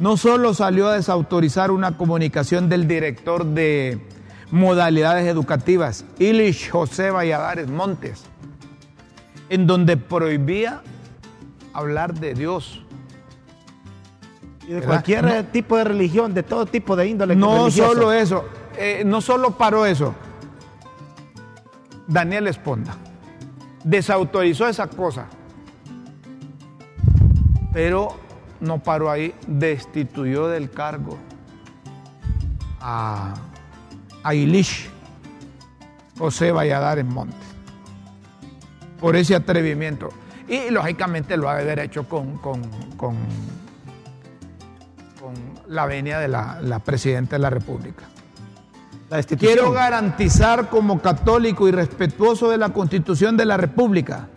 [0.00, 4.00] no solo salió a desautorizar una comunicación del director de
[4.50, 8.24] modalidades educativas, Ilish José Valladares Montes,
[9.48, 10.82] en donde prohibía
[11.72, 12.82] hablar de Dios.
[14.64, 14.88] Y de ¿Verdad?
[14.88, 15.44] cualquier No.
[15.46, 17.36] tipo de religión, de todo tipo de índole.
[17.36, 17.92] No religiosa.
[17.92, 18.44] solo eso,
[18.76, 20.14] eh, no solo paró eso.
[22.06, 22.96] Daniel Esponda
[23.84, 25.26] desautorizó esa cosa,
[27.72, 28.16] pero
[28.61, 31.18] no paró ahí, destituyó del cargo
[32.81, 33.35] a,
[34.23, 34.90] a Ilish
[36.18, 37.38] José Valladares Montes
[39.01, 40.11] por ese atrevimiento.
[40.46, 42.62] Y lógicamente lo ha de haber hecho con, con,
[42.96, 43.16] con,
[45.20, 45.35] con
[45.68, 48.05] la venia de la, la presidenta de la República.
[49.09, 49.23] La.
[49.23, 54.29] Quiero garantizar como católico y respetuoso de la Constitución de la República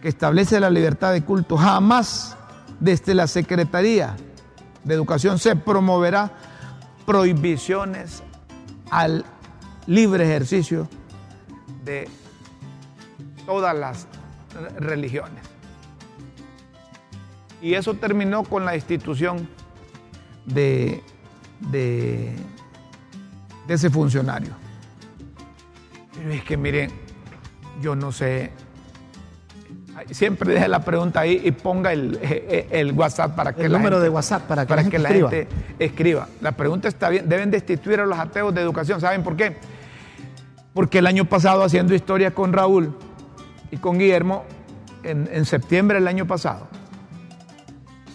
[0.00, 1.56] que establece la libertad de culto.
[1.56, 2.35] Jamás
[2.80, 4.16] desde la Secretaría
[4.84, 6.30] de Educación se promoverá
[7.04, 8.22] prohibiciones
[8.90, 9.24] al
[9.86, 10.88] libre ejercicio
[11.84, 12.08] de
[13.46, 14.06] todas las
[14.78, 15.42] religiones.
[17.62, 19.48] Y eso terminó con la institución
[20.44, 21.02] de,
[21.60, 22.34] de,
[23.68, 24.54] ese funcionario.
[26.28, 26.90] Es que miren,
[27.80, 28.50] yo no sé,
[30.10, 32.18] siempre deje la pregunta ahí y ponga el,
[32.70, 34.96] el WhatsApp para que el la número gente, de WhatsApp para que para la que
[34.96, 35.30] gente la escriba.
[35.30, 36.28] gente escriba.
[36.40, 39.00] La pregunta está bien, deben destituir a los ateos de educación.
[39.00, 39.56] ¿Saben por qué?
[40.74, 42.94] Porque el año pasado, haciendo historia con Raúl
[43.70, 44.44] y con Guillermo,
[45.02, 46.68] en, en septiembre del año pasado,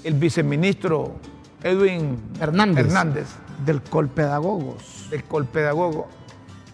[0.04, 1.16] el viceministro
[1.64, 2.86] Edwin Hernández.
[2.86, 3.28] Hernández
[3.66, 5.08] Del Colpedagogos.
[5.10, 6.08] del colpedagogo,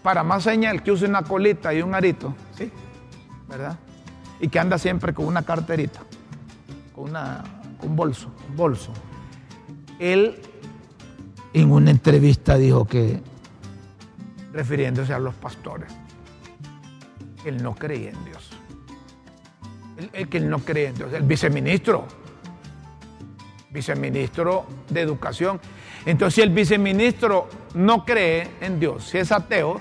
[0.02, 2.70] para más señal que use una colita y un arito, Sí.
[3.48, 3.76] ¿verdad?
[4.40, 6.00] Y que anda siempre con una carterita,
[6.94, 7.42] con, una,
[7.78, 8.30] con un bolso.
[8.50, 8.92] Un bolso.
[9.98, 10.40] Él
[11.52, 13.20] en una entrevista dijo que,
[14.52, 15.92] refiriéndose a los pastores,
[17.42, 18.50] que él no creía en Dios.
[19.96, 21.12] Él, él que él no creía en Dios.
[21.12, 22.06] El viceministro,
[23.70, 25.60] viceministro de Educación.
[26.06, 29.80] Entonces, si el viceministro no cree en Dios, si es ateo,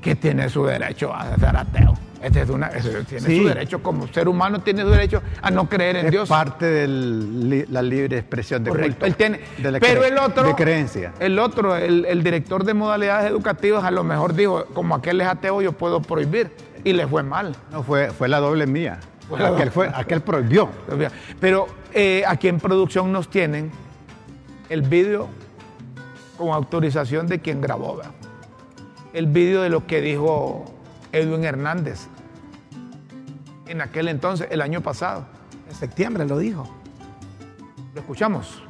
[0.00, 1.95] que tiene su derecho a ser ateo.
[2.22, 3.38] Este es una, ese tiene Sí.
[3.42, 6.28] su derecho, como ser humano tiene su derecho a no creer en es Dios.
[6.28, 9.06] parte de la libre expresión de Correcto, culto.
[9.06, 9.40] él tiene.
[9.58, 11.12] de pero el otro, De creencia.
[11.20, 15.26] el otro, el, el director de modalidades educativas, a lo mejor dijo, como aquel es
[15.28, 16.50] ateo, yo puedo prohibir.
[16.84, 17.54] Y le fue mal.
[17.72, 18.98] No, fue, fue la doble mía.
[19.28, 19.70] Fue la aquel, doble.
[19.72, 20.68] fue, aquel prohibió.
[21.40, 23.72] Pero eh, aquí en producción nos tienen
[24.68, 25.28] el vídeo
[26.38, 27.96] con autorización de quien grabó.
[27.96, 28.12] ¿verdad?
[29.12, 30.64] El vídeo de lo que dijo
[31.16, 32.08] Edwin Hernández
[33.66, 35.26] en aquel entonces, el año pasado.
[35.68, 36.68] En septiembre lo dijo.
[37.94, 38.62] Lo escuchamos.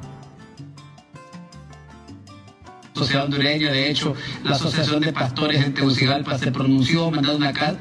[2.93, 7.79] Sociedad hondureña, de hecho, la Asociación de Pastores en Tegucigalpa se pronunció, mandando una carta.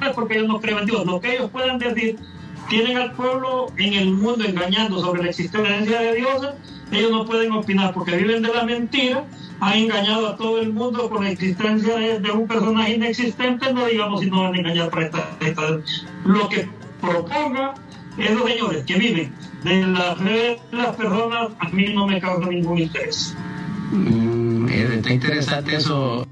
[0.00, 1.06] es porque ellos no creen en Dios.
[1.06, 2.16] Lo que ellos puedan decir,
[2.68, 6.54] tienen al pueblo en el mundo engañando sobre la existencia de Dios,
[6.92, 9.24] ellos no pueden opinar porque viven de la mentira,
[9.60, 13.86] han engañado a todo el mundo con la existencia de, de un personaje inexistente, no
[13.86, 15.80] digamos si no van a engañar para esta, esta-
[16.24, 16.68] Lo que
[17.00, 17.74] proponga
[18.18, 19.32] esos señores que viven
[19.64, 23.34] de la fe de las personas, a mí no me causa ningún interés.
[23.92, 26.26] Mm, eh, está interesante eso.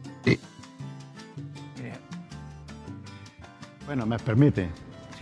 [3.86, 4.68] Bueno, me permite.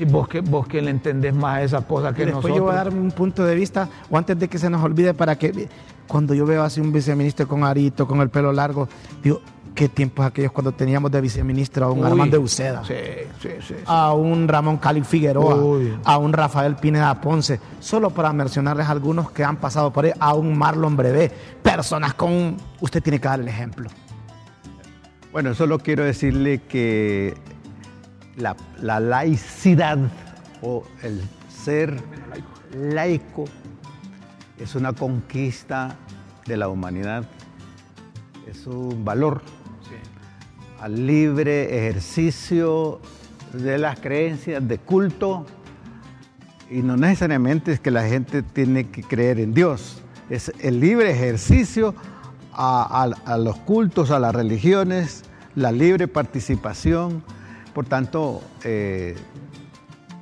[0.07, 2.57] Si vos que, vos que le entendés más a esa cosa que Después nosotros.
[2.57, 5.15] yo voy a dar un punto de vista, o antes de que se nos olvide,
[5.15, 5.69] para que
[6.09, 8.89] cuando yo veo así un viceministro con arito, con el pelo largo,
[9.23, 9.41] digo,
[9.75, 12.07] qué tiempos aquellos cuando teníamos de viceministro a un Uy.
[12.07, 12.95] Armando Uceda, Sí,
[13.41, 13.65] sí, sí.
[13.69, 13.75] sí.
[13.87, 15.97] a un Ramón Cali Figueroa, Uy.
[16.05, 20.35] a un Rafael Pineda Ponce, solo para mencionarles algunos que han pasado por ahí, a
[20.35, 21.31] un Marlon Brevé,
[21.63, 22.57] personas con...
[22.81, 23.89] Usted tiene que dar el ejemplo.
[25.33, 27.35] Bueno, solo quiero decirle que
[28.37, 29.99] la, la laicidad
[30.63, 32.01] o el ser
[32.75, 33.45] laico
[34.59, 35.97] es una conquista
[36.47, 37.25] de la humanidad,
[38.49, 39.43] es un valor
[40.81, 43.01] al libre ejercicio
[43.53, 45.47] de las creencias, de culto,
[46.71, 51.11] y no necesariamente es que la gente tiene que creer en Dios, es el libre
[51.13, 51.95] ejercicio
[52.53, 55.23] a, a- a los cultos, a las religiones,
[55.55, 57.23] la libre participación,
[57.75, 59.17] por tanto, eh,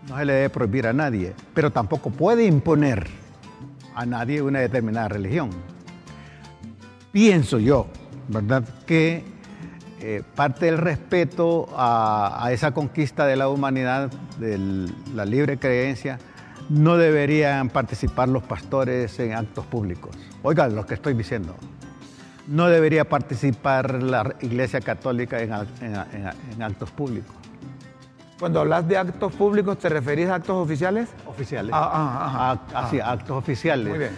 [0.09, 3.09] no se le debe prohibir a nadie, pero tampoco puede imponer
[3.95, 5.51] a nadie una determinada religión.
[7.13, 7.87] Pienso yo,
[8.29, 9.25] ¿verdad?, que
[10.01, 16.19] eh, parte del respeto a, esa conquista de la humanidad, de la libre creencia,
[16.71, 20.17] no deberían participar los pastores en actos públicos.
[20.43, 21.55] Oigan lo que estoy diciendo.
[22.47, 27.39] No debería participar la Iglesia Católica en actos públicos.
[28.41, 31.11] Cuando hablas de actos públicos, ¿te referís a actos oficiales?
[31.26, 31.72] Oficiales.
[31.74, 32.53] Ah, ah, ajá.
[32.53, 33.86] Act- así, actos oficiales.
[33.88, 34.11] Muy bien.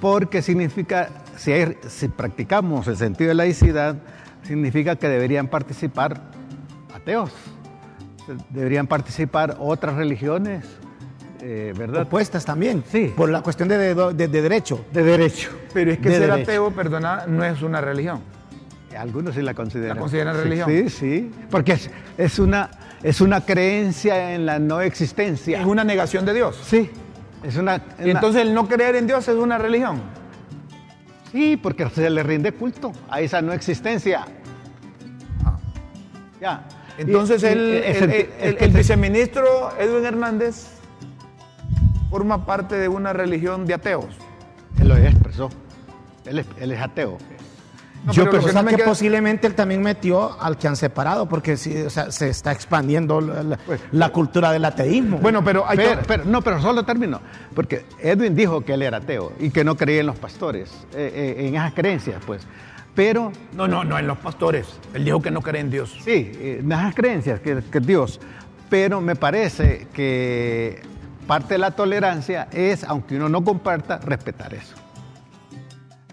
[0.00, 3.94] Porque significa, si, hay- si practicamos el sentido de laicidad,
[4.42, 6.20] significa que deberían participar
[6.92, 7.30] ateos,
[8.50, 10.64] deberían participar otras religiones,
[11.40, 12.02] eh, ¿verdad?
[12.02, 13.12] Opuestas también, Sí.
[13.16, 14.84] por la cuestión de, de- de- de derecho.
[14.92, 15.50] De derecho.
[15.72, 16.50] Pero es que De ser derecho.
[16.50, 18.20] ateo, perdona, no es una religión.
[18.98, 19.96] Algunos sí la consideran.
[19.96, 20.68] ¿La consideran Sí, religión?
[20.68, 21.30] Sí, sí.
[21.48, 22.68] Porque es, es una,
[23.02, 25.60] es una creencia en la no existencia.
[25.60, 26.58] Es una negación de Dios.
[26.64, 26.90] Sí.
[27.42, 30.00] Es una, entonces el no creer en Dios es una religión.
[31.30, 34.26] Sí, porque se le rinde culto a esa no existencia.
[36.40, 36.64] Ya.
[36.98, 40.66] Entonces Y- el, es el- el- se- viceministro Edwin Hernández
[42.10, 44.06] forma parte de una religión de ateos.
[44.80, 45.50] Él lo expresó.
[46.24, 47.18] Él es, él es ateo.
[48.04, 51.56] No, Yo pienso que que queda- posiblemente él también metió al que han separado, porque
[51.56, 55.18] sí, o sea, se está expandiendo la, la- Pues, la cultura del ateísmo.
[55.18, 56.04] Bueno, pero hay Pero, que...
[56.06, 57.20] pero- no, pero solo termino.
[57.54, 61.36] Porque Edwin dijo que él era ateo y que no creía en los pastores, eh,
[61.38, 62.46] eh, en esas creencias, pues.
[62.94, 64.66] Pero No, no, no, en los pastores.
[64.94, 65.96] Él dijo que no cree en Dios.
[66.04, 68.20] Sí, eh, en esas creencias que, que Dios.
[68.70, 70.82] Pero me parece que
[71.26, 74.74] parte de la tolerancia es, aunque uno no comparta, respetar eso.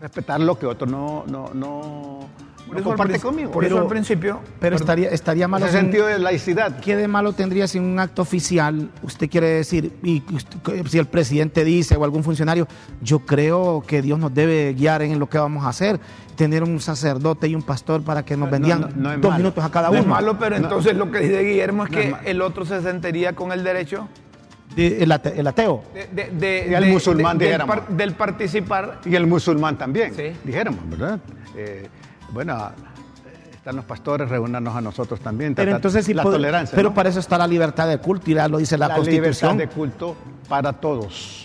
[0.02, 2.28] Respetar lo que otro no, no, no,
[2.76, 3.50] eso comparte conmigo.
[3.52, 4.39] Por eso Pero- al principio...
[4.60, 5.66] pero estaría, estaría malo.
[5.66, 6.80] Ese sentido de laicidad.
[6.82, 10.98] ¿Qué de malo tendría si en un acto oficial usted quiere decir, y usted- si
[11.00, 12.68] el presidente dice o algún funcionario,
[13.02, 15.98] yo creo que Dios nos debe guiar en lo que vamos a hacer,
[16.36, 19.32] tener un sacerdote y un pastor para que nos No, vendían no, no es dos
[19.32, 19.43] malo.
[19.43, 20.02] minutos a cada No uno?
[20.02, 23.54] es malo, pero entonces lo que dice Guillermo es que el otro se sentiría con
[23.54, 24.10] el derecho
[24.76, 25.84] De- el, ate- el ateo.
[25.93, 27.76] de, de- de- Y al de- musulmán de- del, dijéramos.
[27.78, 28.99] par- del participar.
[29.05, 30.34] Y el musulmán también, Sí.
[30.43, 31.19] dijéramos, ¿verdad?
[31.55, 31.88] Eh,
[32.32, 32.71] bueno,
[33.53, 35.55] están los pastores, reúnanos a nosotros también.
[35.55, 36.76] Pero tratar entonces sí la tolerancia.
[36.76, 36.95] Pero ¿no?
[36.95, 39.57] para eso está la libertad de culto y ya lo dice la, la libertad Constitución.
[39.57, 40.15] de culto
[40.49, 41.41] para todos.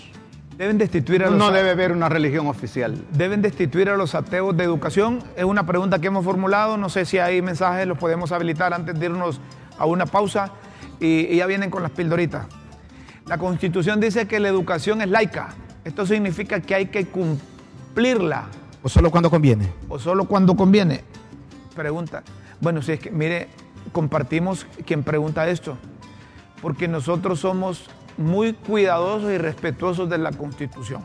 [0.58, 2.94] Deben destituir a los No debe haber una religión oficial.
[3.12, 5.20] ¿Deben destituir a los ateos de educación?
[5.34, 6.76] Es una pregunta que hemos formulado.
[6.76, 9.40] No sé si hay mensajes, los podemos habilitar antes de irnos
[9.78, 10.50] a una pausa.
[10.98, 12.44] Y, y ya vienen con las pildoritas.
[13.30, 15.50] La Constitución dice que la educación es laica.
[15.84, 18.46] Esto significa que hay que cumplirla
[18.82, 19.72] O solo cuando conviene.
[19.88, 21.04] o solo cuando conviene.
[21.76, 22.24] Pregunta.
[22.60, 23.46] Bueno, si es que, mire,
[23.92, 25.78] compartimos quien pregunta esto.
[26.60, 27.84] Porque nosotros somos
[28.18, 31.04] muy cuidadosos y respetuosos de la Constitución.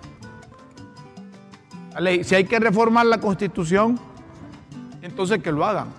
[1.93, 3.99] La ley, si hay que reformar la Constitución,
[5.03, 5.89] entonces que lo hagan.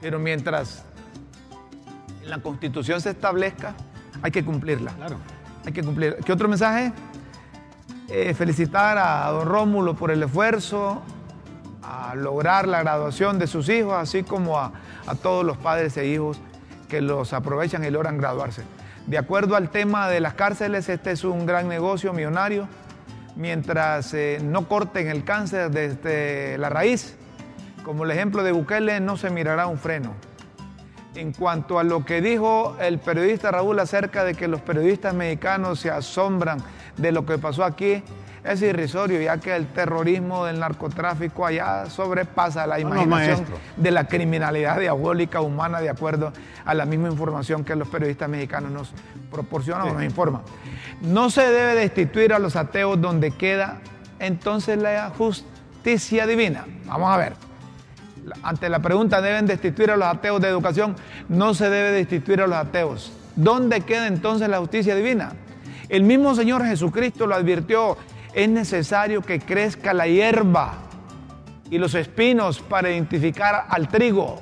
[0.00, 0.86] Pero mientras
[2.22, 3.74] en la Constitución se establezca,
[4.22, 4.92] hay que cumplirla.
[4.92, 5.16] Claro.
[5.66, 6.16] Hay que cumplir.
[6.24, 6.92] ¿Qué otro mensaje?
[8.08, 11.02] Eh, felicitar a don Rómulo por el esfuerzo,
[11.82, 14.72] a lograr la graduación de sus hijos, así como a,
[15.06, 16.40] a todos los padres e hijos
[16.88, 18.62] que los aprovechan y logran graduarse.
[19.06, 22.68] De acuerdo al tema de las cárceles, este es un gran negocio millonario.
[23.34, 27.16] Mientras eh, no corten el cáncer desde la raíz,
[27.82, 30.14] como el ejemplo de Bukele, no se mirará un freno.
[31.14, 35.80] En cuanto a lo que dijo el periodista Raúl acerca de que los periodistas mexicanos
[35.80, 36.58] se asombran
[36.96, 38.02] de lo que pasó aquí,
[38.44, 43.44] es irrisorio, ya que el terrorismo del narcotráfico allá sobrepasa la no, imaginación
[43.76, 46.32] de la criminalidad diabólica humana, de acuerdo
[46.64, 48.92] a la misma información que los periodistas mexicanos nos
[49.30, 50.42] proporcionan o nos informan.
[51.02, 53.80] No se debe destituir a los ateos donde queda
[54.18, 56.64] entonces la justicia divina.
[56.86, 57.51] Vamos a ver.
[58.42, 60.96] Ante la pregunta, ¿deben destituir a los ateos de educación?
[61.28, 63.12] No se debe destituir a los ateos.
[63.36, 65.32] ¿Dónde queda entonces la justicia divina?
[65.88, 67.96] El mismo Señor Jesucristo lo advirtió,
[68.32, 70.74] es necesario que crezca la hierba
[71.70, 74.40] y los espinos para identificar al trigo.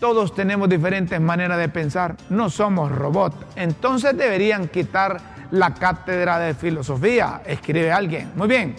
[0.00, 3.36] Todos tenemos diferentes maneras de pensar, no somos robots.
[3.56, 5.20] Entonces deberían quitar
[5.50, 8.32] la cátedra de filosofía, escribe alguien.
[8.36, 8.76] Muy bien.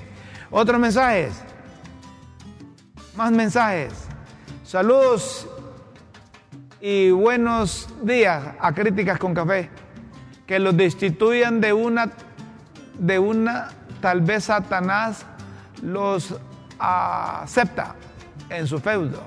[0.51, 1.41] Otros mensajes.
[3.15, 4.04] Más mensajes.
[4.75, 5.47] Saludos
[6.81, 9.69] y buenos días a Críticas con Café.
[10.45, 12.11] Que los destituyan de una,
[12.99, 13.69] de una,
[14.01, 15.25] tal vez Satanás
[15.81, 16.35] los
[16.77, 17.95] acepta
[18.49, 19.21] en su feudo.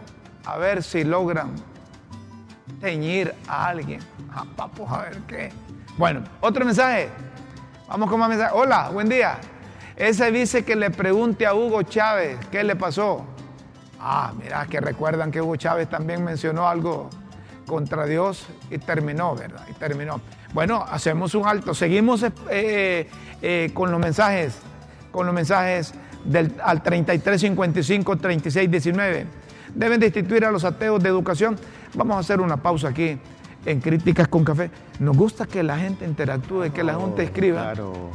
[0.44, 1.52] A ver si logran
[2.82, 4.00] teñir a alguien.
[4.30, 5.50] Ah, vamos a ver qué.
[5.96, 7.08] Bueno, otro mensaje.
[7.88, 8.52] Vamos con más mensajes.
[8.54, 9.38] Hola, buen día.
[9.96, 13.24] Ese dice que le pregunte a Hugo Chávez qué le pasó.
[14.00, 17.10] Ah, mira, que recuerdan que Hugo Chávez también mencionó algo
[17.66, 19.64] contra Dios y terminó, ¿verdad?
[19.70, 20.20] Y terminó.
[20.52, 21.74] Bueno, hacemos un alto.
[21.74, 23.08] Seguimos eh,
[23.42, 24.56] eh, con los mensajes,
[25.10, 25.92] con los mensajes
[26.24, 29.26] del, al 33 55 36 19.
[29.74, 31.56] Deben destituir a los ateos de educación.
[31.94, 33.18] Vamos a hacer una pausa aquí
[33.66, 34.70] en Críticas con Café.
[34.98, 37.62] Nos gusta que la gente interactúe, que la gente escriba.
[37.62, 38.10] Claro.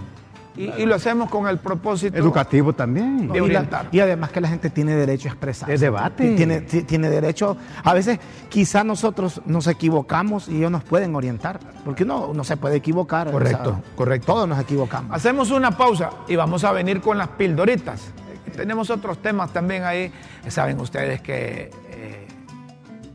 [0.55, 3.27] Y, y lo hacemos con el propósito Educativo también.
[3.27, 3.87] de Y, la- orientar.
[3.91, 5.71] y además que la gente tiene derecho a expresar.
[5.71, 6.35] Es debate.
[6.35, 7.57] Tiene, ti- tiene derecho.
[7.83, 11.59] A veces quizá nosotros nos equivocamos y ellos nos pueden orientar.
[11.83, 13.31] Porque uno, uno se puede equivocar.
[13.31, 14.27] Correcto, correcto.
[14.33, 15.11] Todos nos equivocamos.
[15.15, 18.11] Hacemos una pausa y vamos a venir con las pildoritas.
[18.55, 20.11] Tenemos otros temas también ahí.
[20.49, 22.27] Saben ustedes que eh,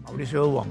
[0.05, 0.69] Mauricio Dubón,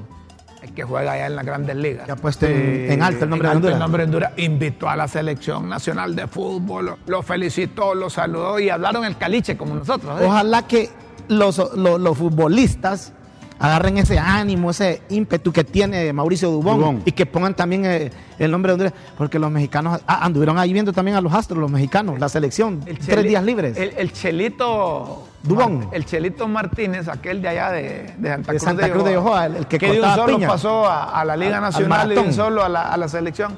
[0.62, 2.06] el que juega allá en las grandes ligas.
[2.06, 3.74] Que ha puesto en, en alto el nombre en de Honduras.
[3.76, 8.10] el nombre de Honduras, invitó a la selección nacional de fútbol, lo, lo felicitó, lo
[8.10, 10.20] saludó y hablaron el caliche como nosotros.
[10.22, 10.26] ¿eh?
[10.26, 10.90] Ojalá que
[11.28, 13.14] los, los- los futbolistas
[13.60, 17.02] agarren ese ánimo, ese ímpetu que tiene Mauricio Dubón, Dubón.
[17.06, 20.74] y que pongan también eh, el nombre de Honduras, porque los mexicanos ah, anduvieron ahí
[20.74, 23.78] viendo también a los astros, los mexicanos, la selección, El tres Cheli- días libres.
[23.78, 25.24] El, el Chelito.
[25.44, 25.80] Dubón.
[25.80, 29.46] Mar- El Chelito Martínez, aquel de allá de, de Santa, De Santa Cruz de Yojoa,
[29.46, 30.48] el- el que de un solo piña.
[30.48, 32.98] pasó a, a la Liga Al- al Nacional y de un solo a la, a
[32.98, 33.56] la selección.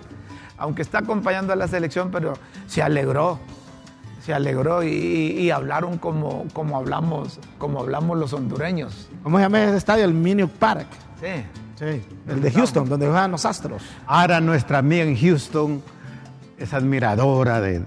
[0.58, 2.34] Aunque está acompañando a la selección, pero
[2.68, 3.40] se alegró.
[4.30, 9.10] Se alegró y, y- y hablaron como, como, hablamos, como hablamos los hondureños.
[9.24, 10.06] ¿Cómo se llama ese estadio?
[10.06, 10.86] El Minute Park.
[11.20, 11.44] Sí.
[11.80, 12.04] Sí.
[12.28, 13.82] El de Houston, donde juegan los astros.
[14.06, 15.82] Ahora nuestra amiga en Houston
[16.60, 17.82] es admiradora de,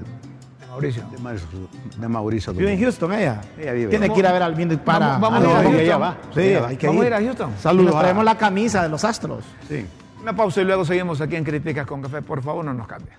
[0.69, 1.05] Mauricio.
[1.13, 1.49] de Mauricio,
[1.97, 2.81] de Mauricio Vive en.
[2.81, 3.41] Houston ella.
[3.57, 3.91] Ella vive.
[3.91, 4.99] Tiene que ir a ver al Minute Park.
[4.99, 5.81] Vamos- vamos Ah, a ir a Houston.
[5.81, 6.17] ella va.
[6.35, 6.69] Sí, Ella va.
[6.71, 7.15] hay que Vamos a ir.
[7.15, 7.51] a Houston.
[7.57, 7.93] Y Saludos.
[7.93, 9.45] nos traemos la camisa de los astros.
[9.69, 9.87] Sí.
[10.21, 12.21] Una pausa y luego seguimos aquí en Críticas con Café.
[12.21, 13.13] Por favor, no nos cambie.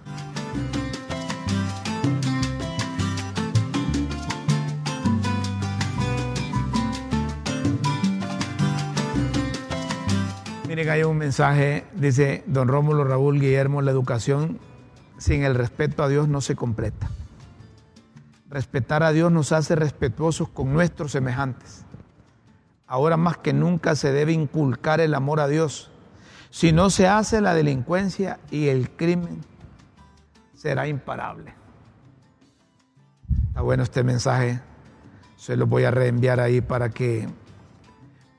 [10.73, 14.57] Miren, hay un mensaje, dice don Rómulo Raúl Guillermo, la educación
[15.19, 17.11] sin el respeto a Dios no se completa.
[18.49, 21.85] Respetar a Dios nos hace respetuosos con nuestros semejantes.
[22.87, 25.91] Ahora más que nunca se debe inculcar el amor a Dios.
[26.49, 29.41] Si no se hace la delincuencia y el crimen
[30.55, 31.53] será imparable.
[33.49, 34.59] Está bueno este mensaje.
[35.37, 37.27] Se lo voy a reenviar ahí para que,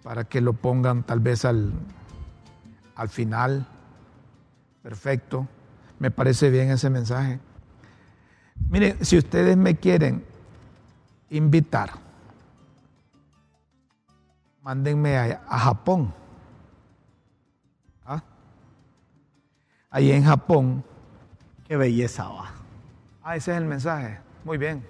[0.03, 1.73] para que lo pongan tal vez al,
[2.97, 3.67] al final.
[4.83, 5.49] Perfecto.
[5.99, 7.41] Me parece bien ese mensaje.
[8.69, 10.25] Miren, si ustedes me quieren
[11.31, 11.91] invitar,
[14.63, 16.13] mándenme a, a Japón.
[18.07, 18.23] ¿Ah?
[19.91, 20.85] Ahí en Japón.
[21.67, 22.51] Qué belleza va.
[23.23, 24.19] Ah, ese es el mensaje.
[24.45, 24.85] Muy bien.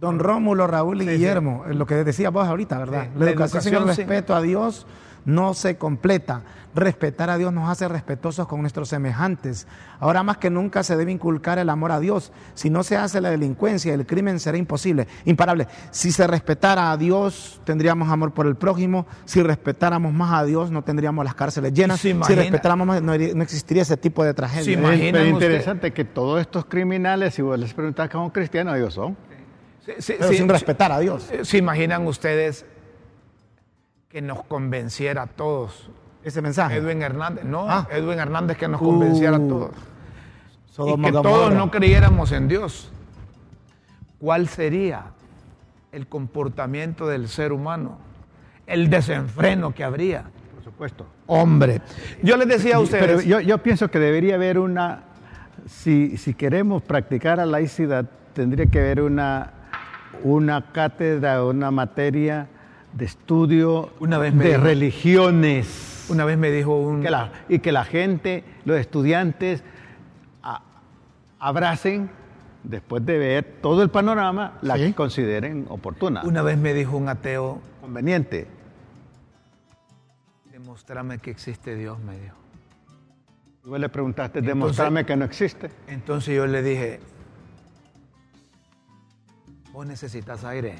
[0.00, 1.10] Don Rómulo, Raúl y Sí.
[1.12, 3.04] Guillermo, lo que decías vos ahorita, ¿verdad?
[3.04, 4.86] Sí, La la educación sin el respeto a Dios
[5.24, 6.42] no se completa.
[6.74, 9.66] Respetar a Dios nos hace respetuosos con nuestros semejantes.
[10.00, 12.32] Ahora más que nunca se debe inculcar el amor a Dios.
[12.54, 15.68] Si no se hace la delincuencia, el crimen será imposible, imparable.
[15.92, 19.06] Si se respetara a Dios, tendríamos amor por el prójimo.
[19.24, 22.00] Si respetáramos más a Dios, no tendríamos las cárceles llenas.
[22.00, 24.64] ¿Se Si respetáramos más, no, no existiría ese tipo de tragedia.
[24.64, 28.94] ¿Se Es usted- interesante que todos estos criminales, si vos les preguntas cómo cristianos, ellos
[28.94, 29.16] son.
[29.86, 30.50] Sí, sí, Pero sí, sin sí.
[30.52, 31.30] respetar a Dios.
[31.42, 32.66] ¿Se imaginan ustedes
[34.08, 35.90] que nos convenciera a todos?
[36.24, 36.76] Ese mensaje.
[36.78, 37.86] Edwin Hernández, no, Ah.
[37.92, 39.70] Edwin Hernández que nos convenciera a Uh, todos.
[40.70, 42.90] Sodoma y que todos no creyéramos en Dios.
[44.18, 45.04] ¿Cuál sería
[45.92, 47.98] el comportamiento del ser humano?
[48.66, 50.24] El desenfreno que habría.
[50.54, 51.06] Por supuesto.
[51.26, 51.82] Hombre,
[52.22, 55.02] yo les decía a ustedes, Pero yo, yo pienso que debería haber una,
[55.66, 59.52] si, si queremos practicar la laicidad, tendría que haber una,
[60.22, 62.48] una cátedra, una materia
[62.94, 65.90] de estudio Una vez me de religiones.
[66.08, 67.02] Una vez me dijo un...
[67.02, 69.62] Que la- y que la gente, los estudiantes,
[70.42, 70.62] a-
[71.38, 72.10] abracen,
[72.62, 74.82] después de ver todo el panorama, la Sí.
[74.86, 78.46] que consideren oportuna, Una vez me dijo un ateo, conveniente.
[80.52, 82.36] demostrame que existe Dios, me dijo.
[83.64, 85.70] Y vos le preguntaste, Entonces- demostrarme que no existe.
[85.88, 87.00] Entonces yo le dije,
[89.72, 90.76] vos necesitas aire.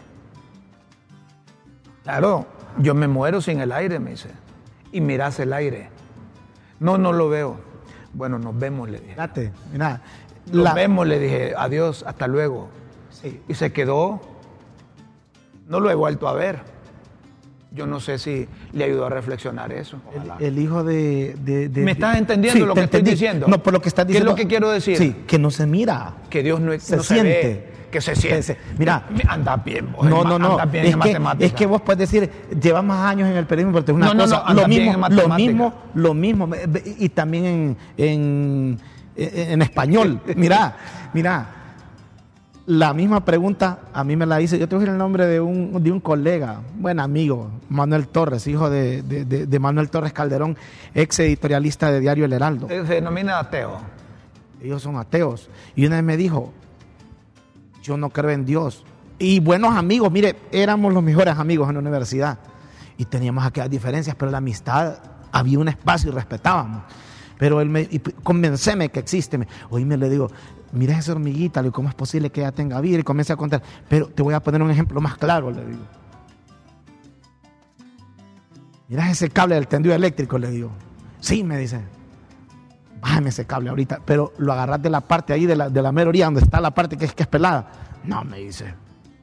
[2.03, 2.47] Claro,
[2.79, 4.31] yo me muero sin el aire, me dice.
[4.95, 5.89] Y mirás el aire.
[6.79, 7.57] No, no lo veo.
[8.13, 9.15] Bueno, nos vemos, le dije.
[9.15, 10.01] Fíjate, mira,
[10.53, 12.69] Nos la- vemos, le dije, adiós, hasta luego.
[13.11, 13.41] Sí.
[13.49, 14.21] Y se quedó.
[15.67, 16.61] No lo he vuelto a ver.
[17.73, 19.97] Yo no sé si le ayudó a reflexionar eso.
[20.39, 23.11] el, el hijo de, de- de- ¿Me estás entendiendo lo te que estoy entendí.
[23.19, 23.49] diciendo?
[23.49, 24.31] No, por lo que estás ¿Qué es diciendo.
[24.31, 24.97] lo que quiero decir?
[24.97, 26.15] Sí, que no se mira.
[26.31, 27.29] Que Dios no, Se no se siente.
[27.43, 28.59] ve, que se siente.
[28.77, 29.05] Mira.
[29.29, 30.59] anda bien, vos, No, no, no.
[30.67, 31.01] bien Es en
[31.53, 32.29] que, es vos puedes decir,
[32.61, 34.69] llevas más años en el periodismo, pero digo una No, no, cosa, no, andas lo,
[34.69, 36.49] mismo, lo mismo, lo mismo,
[36.99, 38.79] y también en, en,
[39.17, 40.21] en- en español.
[40.37, 40.77] Mira,
[41.13, 41.47] mira,
[42.67, 45.27] la misma pregunta a mí me la hice, yo te voy a decir el nombre
[45.27, 49.91] de un, de un colega, buen amigo, Manuel Torres, hijo de, de- de- de Manuel
[49.91, 50.57] Torres Calderón,
[50.95, 52.67] ex editorialista de Diario El Heraldo.
[52.69, 53.79] Se denomina ateo.
[54.63, 55.51] Ellos son ateos.
[55.77, 56.53] Y una vez me dijo,
[57.85, 58.83] yo no creo en Dios.
[59.19, 62.39] Y buenos amigos, mire, éramos los mejores amigos en la universidad.
[62.97, 64.99] Y teníamos aquellas diferencias, pero la amistad
[65.31, 66.83] había un espacio y respetábamos.
[67.39, 69.39] Pero él me, y convenceme que existe.
[69.69, 70.31] Hoy me le digo,
[70.73, 72.99] mira esa hormiguita, le digo, ¿cómo es posible que ella tenga vida?
[72.99, 73.63] Y comienza a contar.
[73.89, 75.85] Pero te voy a poner un ejemplo más claro, le digo.
[78.89, 80.71] Mira ese cable del tendido eléctrico, le digo.
[81.21, 81.81] Sí, me dice
[83.05, 85.93] bájame ese cable ahorita, pero lo agarras de la parte ahí, de la, de la
[85.93, 87.71] mera orilla donde está la parte que es, que es pelada.
[88.05, 88.75] No, me dice,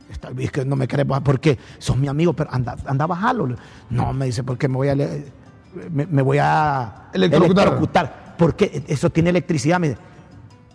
[0.07, 3.07] Está, es que no me querés bajar, porque sos mi amigo, pero anda, anda a
[3.07, 3.55] bajarlo.
[3.89, 7.67] No, me dice, porque me voy a, me, me voy a Electrocutar.
[7.67, 8.35] electrocutar.
[8.37, 9.79] Porque eso tiene electricidad.
[9.79, 10.01] Me dice,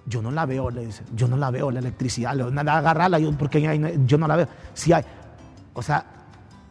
[0.06, 2.78] yo no la veo, le dice, yo no la veo la electricidad, le digo, nada,
[2.78, 3.60] agarrarla, yo, porque
[4.04, 4.48] yo no la veo.
[4.74, 5.04] Sí hay,
[5.74, 6.04] o sea,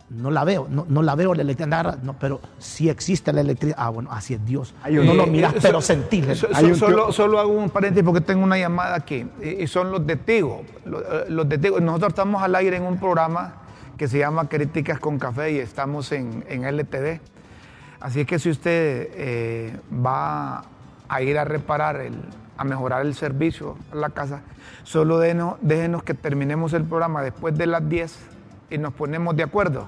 [0.10, 3.78] no la veo, no, no la veo la electricidad, no, pero sí existe la electricidad.
[3.82, 4.74] Ah, bueno, así es Dios.
[4.90, 6.26] No lo Eh, miras, eh, pero so- sentís.
[6.38, 9.28] so- Hay so- un solo, solo hago un paréntesis porque tengo una llamada aquí.
[9.42, 10.64] Y y son los de Tigo.
[10.86, 11.80] Los, eh, los de Tigo.
[11.80, 13.56] Nosotros estamos al aire en un programa
[13.98, 17.20] que se llama Críticas con Café y estamos en, en LTV.
[18.00, 20.66] Así es que si usted eh, va
[21.10, 22.14] a ir a reparar, el,
[22.58, 24.42] a mejorar el servicio a la casa,
[24.84, 28.16] solo déjenos, déjenos que terminemos el programa después de las 10
[28.70, 29.88] y nos ponemos de acuerdo.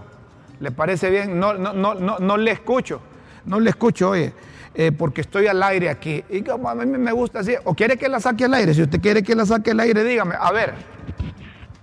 [0.59, 1.39] ¿Le parece bien?
[1.39, 2.99] No, no, no, no, no le escucho,
[3.45, 4.33] no le escucho, oye,
[4.73, 6.23] eh, porque estoy al aire aquí.
[6.29, 8.81] Y como a mí me gusta así, o quiere que la saque al aire, si
[8.81, 10.73] usted quiere que la saque al aire, dígame, a ver,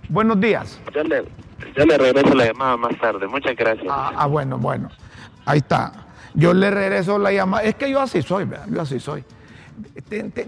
[0.09, 0.79] buenos días.
[0.93, 1.23] Yo le,
[1.75, 3.27] yo le regreso la llamada más tarde.
[3.27, 3.87] Muchas gracias.
[3.89, 4.89] Ah, ah, bueno, bueno.
[5.45, 5.91] Ahí está.
[6.33, 7.63] Yo le regreso la llamada.
[7.63, 8.67] Es que yo así soy, ¿verdad?
[8.69, 9.23] yo así soy.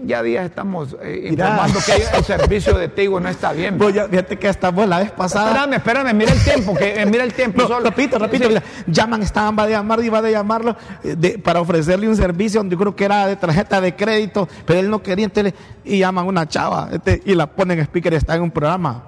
[0.04, 3.76] Ya días estamos eh, informando que el servicio de Tigo no está bien.
[3.76, 5.48] Pues ya, fíjate que hasta vos la vez pasada.
[5.48, 7.62] Espérame, espérame, mira el tiempo, que, eh, mira el tiempo.
[7.62, 7.90] No, solo.
[7.90, 8.48] repito, repito, Sí.
[8.48, 12.60] mira, llaman, estaban, va a llamar, iba a llamarlo eh, de- para ofrecerle un servicio
[12.60, 15.52] donde yo creo que era de tarjeta de crédito, pero él no quería, entonces
[15.84, 18.50] y llaman a una chava este, y la ponen en speaker y está en un
[18.50, 19.02] programa.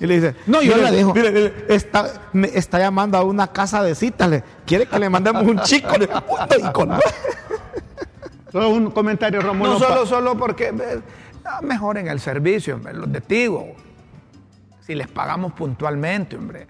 [0.00, 1.14] Y le dice, No, yo mire, la dejo.
[1.14, 5.44] mire, está, me está llamando a una casa de citas, le, quiere que le mandemos
[5.44, 6.04] un chico, le,
[6.58, 6.98] y colgó.
[8.52, 9.72] Solo un comentario, Romulo.
[9.72, 10.72] No solo, solo porque
[11.44, 13.74] ah, mejoren el servicio, hombre, los de Tigo.
[14.80, 16.66] Si les pagamos puntualmente, hombre.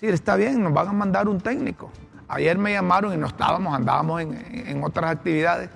[0.00, 1.90] Sí, está bien, nos van a mandar un técnico.
[2.28, 5.68] Ayer me llamaron y no estábamos, andábamos en, en otras actividades,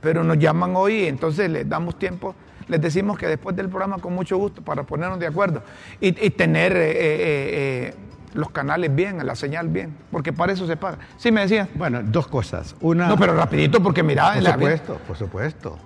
[0.00, 2.34] pero nos llaman hoy y entonces les damos tiempo,
[2.66, 5.62] les decimos que después del programa con mucho gusto para ponernos de acuerdo
[6.00, 7.94] y, y tener eh, eh, eh,
[8.34, 10.98] los canales bien, la señal bien, porque para eso se paga.
[11.16, 11.68] Sí, me decían.
[11.74, 12.74] Bueno, dos cosas.
[12.80, 13.08] Una.
[13.08, 15.78] No, pero rapidito porque mira, Por en la- supuesto, por supuesto.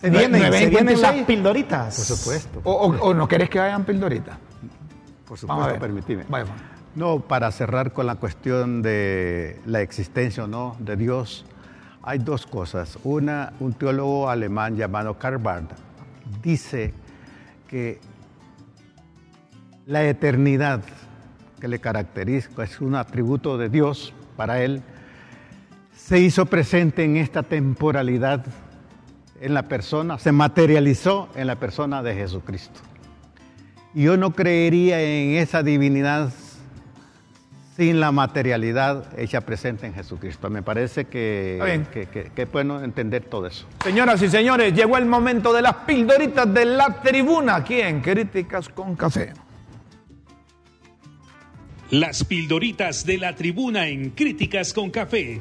[0.00, 1.26] Se vienen, no ven se vienen las 56.
[1.26, 1.96] pildoritas.
[1.96, 2.60] Por supuesto.
[2.64, 4.38] O, o- o no querés que hayan pildorita.
[5.26, 5.80] Por Vamos a supuesto, ver.
[5.80, 6.24] permitime.
[6.28, 6.56] Vaya, vaya.
[6.94, 11.44] No, para cerrar con la cuestión de la existencia o no de Dios,
[12.02, 12.98] hay dos cosas.
[13.04, 15.72] Una, un teólogo alemán llamado Karl Barth
[16.42, 16.94] dice
[17.68, 17.98] que
[19.86, 20.80] la eternidad
[21.60, 24.82] que le caracteriza es un atributo de Dios para él,
[25.96, 28.44] se hizo presente en esta temporalidad
[29.40, 32.80] en la persona, se materializó en la persona de Jesucristo.
[33.94, 36.30] Y yo no creería en esa divinidad
[37.76, 40.48] sin la materialidad hecha presente en Jesucristo.
[40.48, 41.84] Me parece que,
[42.34, 43.66] que es bueno entender todo eso.
[43.82, 48.68] Señoras y señores, llegó el momento de las pildoritas de la tribuna aquí en Críticas
[48.70, 49.32] con Café.
[51.90, 55.40] Las pildoritas de la tribuna en Críticas con Café.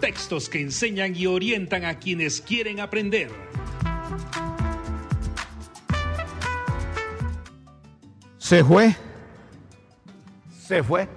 [0.00, 3.28] Textos que enseñan y orientan a quienes quieren aprender.
[8.38, 8.94] Se fue.
[10.64, 11.08] Se fue.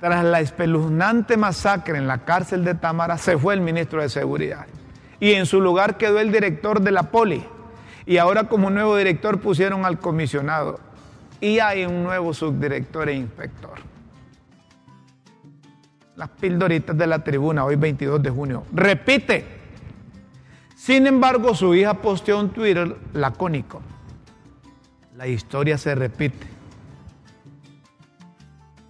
[0.00, 4.64] Tras la espeluznante masacre en la cárcel de Támara, se fue el ministro de Seguridad.
[5.20, 7.44] Y en su lugar quedó el director de la poli.
[8.06, 10.80] Y ahora como nuevo director pusieron al comisionado.
[11.40, 13.78] Y hay un nuevo subdirector e inspector.
[16.16, 18.64] Las pildoritas de la tribuna, hoy 22 de junio.
[18.72, 19.44] Repite.
[20.76, 23.82] Sin embargo, su hija posteó un Twitter lacónico.
[25.16, 26.46] La historia se repite.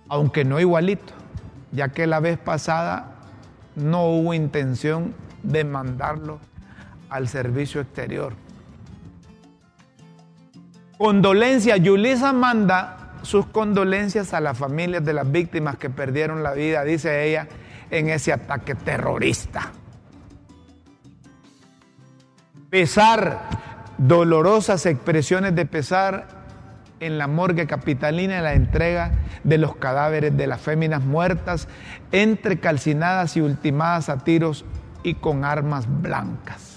[0.08, 1.12] Aunque no igualito,
[1.72, 3.14] ya que la vez pasada
[3.76, 6.40] no hubo intención de mandarlo
[7.08, 8.34] al servicio exterior.
[10.98, 11.80] Condolencias.
[11.80, 17.28] Yulisa manda sus condolencias a las familias de las víctimas que perdieron la vida, dice
[17.28, 17.48] ella,
[17.90, 19.72] en ese ataque terrorista.
[22.70, 23.40] Pesar,
[23.98, 26.28] dolorosas expresiones de pesar
[27.00, 31.68] en la morgue capitalina en la entrega de los cadáveres de las féminas muertas,
[32.12, 34.64] entre calcinadas y ultimadas a tiros
[35.02, 36.73] y con armas blancas.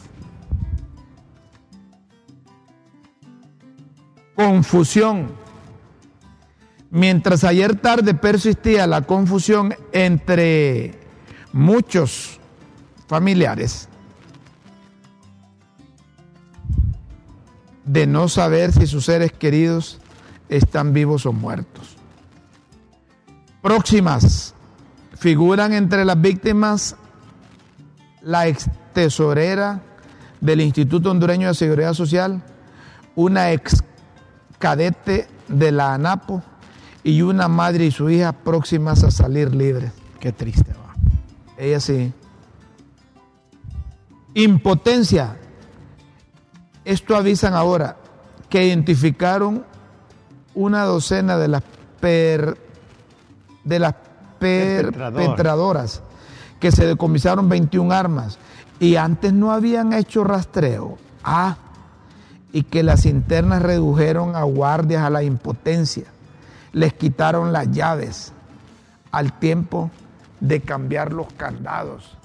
[4.38, 5.31] Confusión.
[6.91, 10.93] Mientras ayer tarde persistía la confusión entre
[11.51, 12.39] muchos
[13.07, 13.89] familiares
[17.83, 19.99] de no saber si sus seres queridos
[20.49, 21.97] están vivos o muertos.
[23.63, 24.53] Próximas
[25.15, 26.95] figuran entre las víctimas
[28.21, 29.81] la ex tesorera
[30.41, 32.43] del Instituto Hondureño de Seguridad Social,
[33.15, 33.81] una ex
[34.60, 36.41] cadete de la ANAPO
[37.03, 39.91] y una madre y su hija próximas a salir libres.
[40.20, 40.93] Qué triste va.
[41.58, 42.12] Ella sí.
[44.34, 45.36] Impotencia.
[46.86, 47.97] Esto avisan ahora
[48.49, 49.66] que identificaron
[50.53, 51.64] una docena de las
[51.99, 52.58] per-
[53.64, 53.95] de las
[54.39, 55.14] Perpetradoras.
[55.26, 56.01] perpetradoras
[56.60, 58.38] que se decomisaron 21 armas
[58.80, 60.97] y antes no habían hecho rastreo.
[61.24, 61.58] Ah,
[62.58, 66.05] y que las internas redujeron a guardias a la impotencia.
[66.74, 68.34] Les quitaron las llaves
[69.12, 69.91] al tiempo
[70.39, 72.18] de cambiar los candados.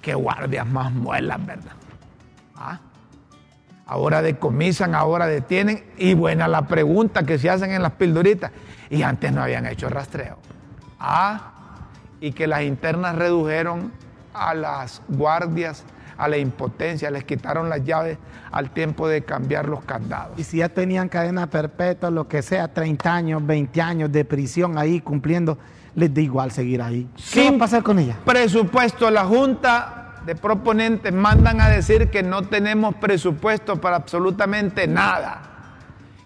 [0.00, 1.72] Qué guardias más muelas, ¿verdad?
[2.54, 2.78] Ah,
[3.84, 5.84] Ahora decomisan, ahora detienen.
[5.98, 8.52] Y buena la pregunta que se hacen en las pildoritas.
[8.90, 10.38] Y antes no habían hecho rastreo.
[11.00, 11.50] Ah,
[12.20, 13.90] y que las internas redujeron
[14.34, 15.82] a las guardias
[16.20, 18.18] a la impotencia, les quitaron las llaves
[18.52, 20.38] al tiempo de cambiar los candados.
[20.38, 24.76] Y si ya tenían cadena perpetua, lo que sea, 30 años, 20 años de prisión
[24.76, 25.56] ahí cumpliendo,
[25.94, 27.08] les da igual seguir ahí.
[27.16, 28.16] ¿Qué Sin va a pasar con ella?
[28.24, 35.42] Presupuesto, la Junta de Proponentes mandan a decir que no tenemos presupuesto para absolutamente nada.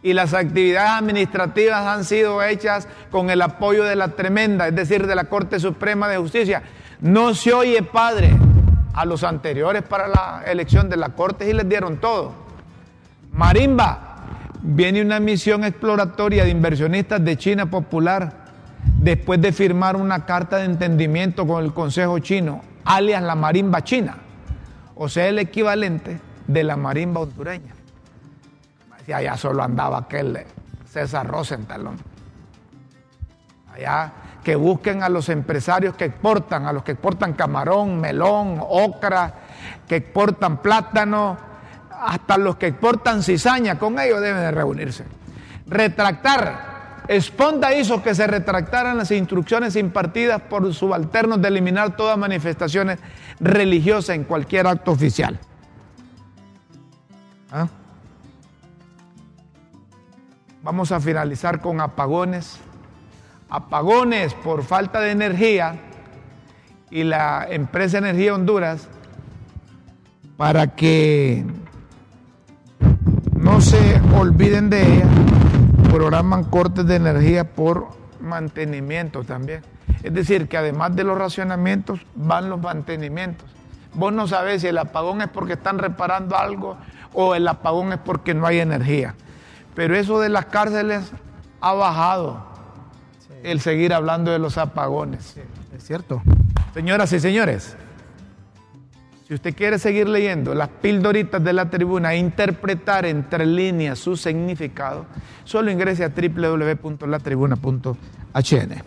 [0.02, 5.06] Y las actividades administrativas han sido hechas con el apoyo de la tremenda, es decir,
[5.06, 6.62] de la Corte Suprema de Justicia.
[7.00, 8.36] No se oye, padre,
[8.94, 12.32] a los anteriores para la elección de la Corte y les dieron todo.
[13.32, 14.16] Marimba,
[14.62, 18.44] viene una misión exploratoria de inversionistas de China Popular
[18.98, 24.16] después de firmar una carta de entendimiento con el Consejo Chino, alias la marimba china,
[24.94, 27.74] o sea, el equivalente de la marimba hondureña.
[29.06, 30.44] Y allá solo andaba aquel
[30.86, 31.90] César Rosenthal.
[33.74, 34.12] Allá
[34.44, 39.34] que busquen a los empresarios que exportan, a los que exportan camarón, melón, ocra,
[39.88, 41.36] que exportan plátano,
[41.90, 45.04] hasta los que exportan cizaña, con ellos deben de reunirse.
[45.66, 46.74] Retractar.
[47.08, 52.98] Esponda hizo que se retractaran las instrucciones impartidas por subalternos de eliminar todas manifestaciones
[53.40, 55.38] religiosas en cualquier acto oficial.
[57.50, 57.68] ¿Ah?
[60.62, 62.58] Vamos a finalizar con apagones.
[63.48, 65.80] Apagones por falta de energía
[66.90, 68.88] y la empresa Energía Honduras
[70.36, 71.44] para que
[73.36, 75.06] no se olviden de ella,
[75.90, 77.88] programan cortes de energía por
[78.20, 79.62] mantenimiento también.
[80.02, 83.48] Es decir, que además de los racionamientos van los mantenimientos.
[83.94, 86.76] Vos no sabés si el apagón es porque están reparando algo
[87.12, 89.14] o el apagón es porque no hay energía.
[89.74, 91.12] Pero eso de las cárceles
[91.60, 92.53] ha bajado
[93.44, 95.36] el seguir hablando de los apagones.
[95.76, 96.20] Es cierto.
[96.72, 97.76] Señoras y señores,
[99.28, 104.16] si usted quiere seguir leyendo las pildoritas de la tribuna e interpretar entre líneas su
[104.16, 105.06] significado,
[105.44, 108.82] solo ingrese a www.latribuna.hn.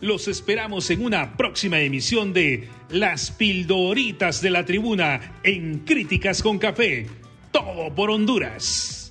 [0.00, 6.58] Los esperamos en una próxima emisión de Las Pildoritas de la Tribuna en Críticas con
[6.58, 7.06] Café.
[7.50, 9.03] Todo por Honduras.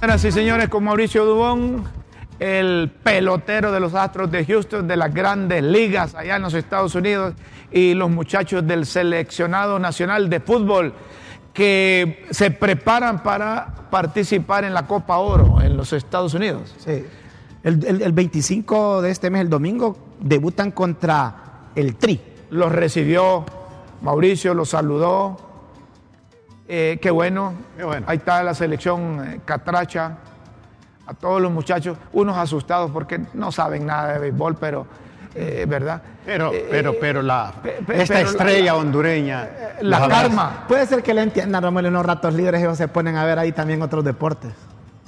[0.00, 1.84] Señoras y señores, con Mauricio Dubón,
[2.38, 6.94] el pelotero de los Astros de Houston, de las grandes ligas allá en los Estados
[6.94, 7.34] Unidos,
[7.72, 10.92] y los muchachos del seleccionado nacional de fútbol
[11.52, 16.74] que se preparan para participar en la Copa Oro en los Estados Unidos.
[16.78, 17.04] Sí.
[17.64, 22.20] El, el- el 25 de este mes, el domingo, debutan contra el Tri.
[22.50, 23.44] Los recibió
[24.02, 25.38] Mauricio, los saludó.
[26.68, 27.54] Eh, qué bueno.
[27.76, 28.06] Qué bueno.
[28.08, 30.16] Ahí está la selección eh, Catracha.
[31.08, 34.88] A todos los muchachos, unos asustados porque no saben nada de béisbol, pero,
[35.36, 36.02] eh, ¿verdad?
[36.24, 39.48] Pero, Eh, pero, pero la, pe- pe- esta pero estrella la- hondureña.
[39.82, 40.64] la karma.
[40.66, 43.38] Puede ser que le entiendan, Romulo, en los ratos libres ellos se ponen a ver
[43.38, 44.52] ahí también otros deportes.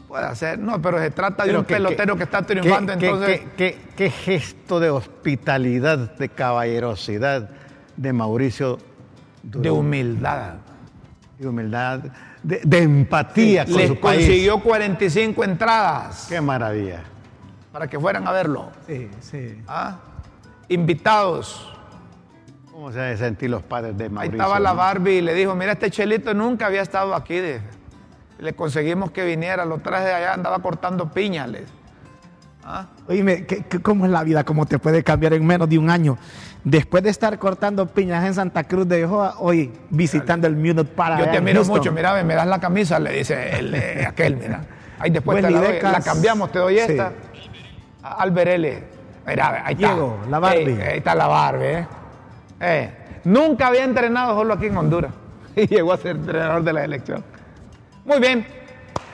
[0.07, 3.07] Puede ser, no, pero se trata de un que- pelotero que, que- está triunfando, que-
[3.07, 3.41] entonces.
[3.41, 7.51] que- que- qué gesto de hospitalidad, de caballerosidad
[7.97, 8.77] de Mauricio
[9.43, 10.55] de Durán, humildad.
[11.39, 12.01] De humildad,
[12.43, 14.27] de, de empatía con Les su país.
[14.27, 17.03] consiguió 45 entradas Qué maravilla.
[17.73, 18.71] para que fueran a verlo.
[18.87, 19.63] Sí, sí.
[19.69, 19.99] ¿ah?
[20.69, 21.73] Invitados.
[22.73, 24.37] ¿Cómo se sentir los padres de Ahí Mauricio?
[24.39, 24.73] estaba la?
[24.73, 27.37] Barbie y le dijo, mira, este chelito nunca había estado aquí.
[27.37, 27.61] de-
[28.39, 31.51] Le conseguimos que viniera, lo traje de allá, andaba cortando piñas.
[32.71, 32.85] ¿Ah?
[33.09, 34.45] Oíme, ¿qué- qué- ¿cómo es la vida?
[34.45, 36.19] ¿Cómo te puede cambiar en menos de un año?
[36.65, 41.19] Después de estar cortando piñas en Santa Cruz de Joa, hoy visitando el Munich para
[41.19, 41.77] Yo te miro Houston.
[41.79, 44.61] mucho, mira, me das la camisa, le dice el, eh, aquel, mira.
[44.99, 46.81] Ahí después te la, doy, la cambiamos, te doy Sí.
[46.91, 47.13] esta.
[48.03, 48.85] Albert L.
[49.27, 49.87] Mira, ahí está.
[49.89, 50.73] Diego, la Barbie.
[50.73, 51.87] Ey, ahí está la Barbie, ¿eh?
[52.61, 52.91] Eh,
[53.25, 55.13] nunca había entrenado solo aquí en Honduras
[55.57, 57.25] y llegó a ser entrenador de la selección.
[58.05, 58.47] Muy bien.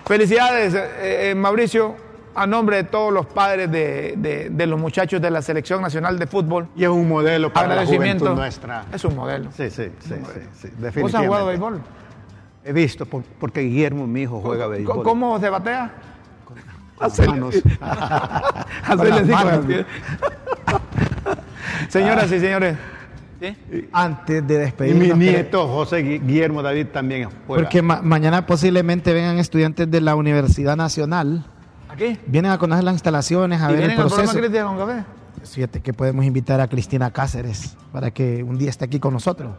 [0.06, 1.94] Felicidades, eh, eh, Mauricio,
[2.34, 6.18] a nombre de todos los padres de, de- de los muchachos de la Selección Nacional
[6.18, 6.68] de Fútbol.
[6.76, 8.84] Y es un modelo para la juventud nuestra.
[8.92, 9.50] Es un modelo.
[9.56, 11.26] Sí, sí, sí, sí, sí, ¿Vos has definitivamente.
[11.28, 11.80] jugado béisbol?
[12.64, 15.02] He visto, por- porque Guillermo, mi hijo, juega béisbol.
[15.02, 15.92] ¿Cómo se batea?
[17.00, 17.56] Las manos.
[18.86, 19.66] Hacerle las así con manos.
[21.88, 22.76] Señoras y señores.
[23.92, 25.18] Antes de Y despedirnos.
[25.18, 27.62] mi que- nieto, José Gui- Guillermo David, también juega.
[27.62, 31.44] Porque ma- mañana posiblemente vengan estudiantes de la Universidad Nacional.
[31.94, 32.18] Aquí.
[32.26, 34.38] Vienen a conocer las instalaciones, a ¿Y ver el al programa proceso.
[34.40, 35.04] Crítica con Café?
[35.44, 39.52] Fíjate que podemos invitar a Cristina Cáceres para que un día esté aquí con nosotros.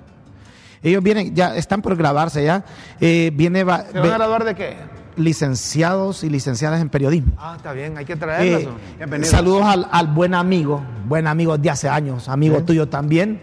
[0.81, 2.63] Ellos vienen, ya están por grabarse ya.
[2.99, 4.77] Eh, viene va- ¿Se van a graduar de qué?
[5.17, 7.31] licenciados y licenciadas en periodismo.
[7.37, 8.63] Ah, está bien, hay que traerlas.
[8.99, 13.39] Eh, saludos al, al buen amigo, buen amigo de hace años, amigo tuyo también.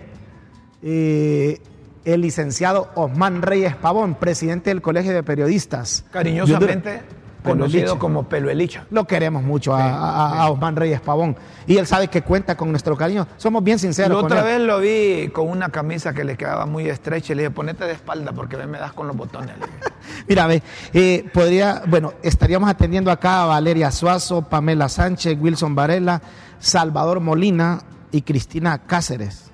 [0.82, 1.60] Eh,
[2.04, 6.04] el licenciado Osman Reyes Pavón, presidente del Colegio de Periodistas.
[6.10, 7.00] Cariñosamente de
[7.42, 8.86] Conocido como Pelo Elicha.
[8.90, 11.36] Lo queremos mucho a, a- a Osman Reyes Pavón.
[11.66, 13.26] Y él sabe que cuenta con nuestro cariño.
[13.36, 14.10] Somos bien sinceros.
[14.10, 14.58] La con otra él.
[14.58, 17.84] vez lo vi con una camisa que le quedaba muy estrecha y le dije, ponete
[17.84, 19.54] de espalda porque me das con los botones.
[20.28, 20.62] Mira, ve,
[20.92, 26.22] eh, podría, bueno, estaríamos atendiendo acá a Valeria Suazo, Pamela Sánchez, Wilson Varela,
[26.58, 27.80] Salvador Molina
[28.10, 29.50] y Cristina Cáceres.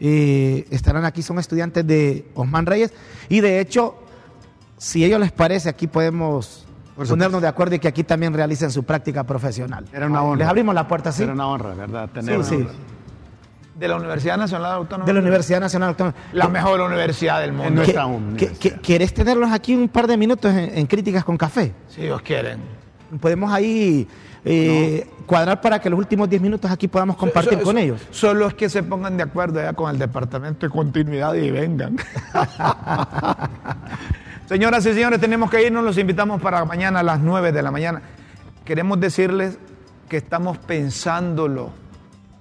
[0.00, 2.92] Eh, estarán aquí, son estudiantes de Osman Reyes.
[3.28, 3.96] Y de hecho,
[4.76, 6.64] si a ellos les parece, aquí podemos
[7.06, 9.84] ponernos de acuerdo y que aquí también realicen su práctica profesional.
[9.92, 10.38] Era una honra.
[10.38, 11.22] Les abrimos la puerta, sí.
[11.22, 12.08] Era una honra, ¿verdad?
[12.10, 12.66] Tener Sí, sí.
[13.76, 15.06] De la Universidad Nacional Autónoma.
[15.06, 16.16] De la Universidad Nacional Autónoma.
[16.32, 17.82] La mejor universidad del mundo.
[17.84, 18.58] ¿Qué- universidad.
[18.58, 21.72] qué- ¿Quieres tenerlos aquí un par de minutos en- en Críticas con Café?
[21.88, 22.58] Si Dios quieren.
[23.20, 24.08] Podemos ahí
[24.44, 28.00] eh, cuadrar para que los últimos 10 minutos aquí podamos compartir So- con so- ellos.
[28.10, 31.96] Solo es que se pongan de acuerdo ya con el Departamento de Continuidad y vengan.
[34.48, 35.84] Señoras y señores, tenemos que irnos.
[35.84, 38.00] Los invitamos para mañana a las 9 de la mañana.
[38.64, 39.58] Queremos decirles
[40.08, 41.70] que estamos pensándolo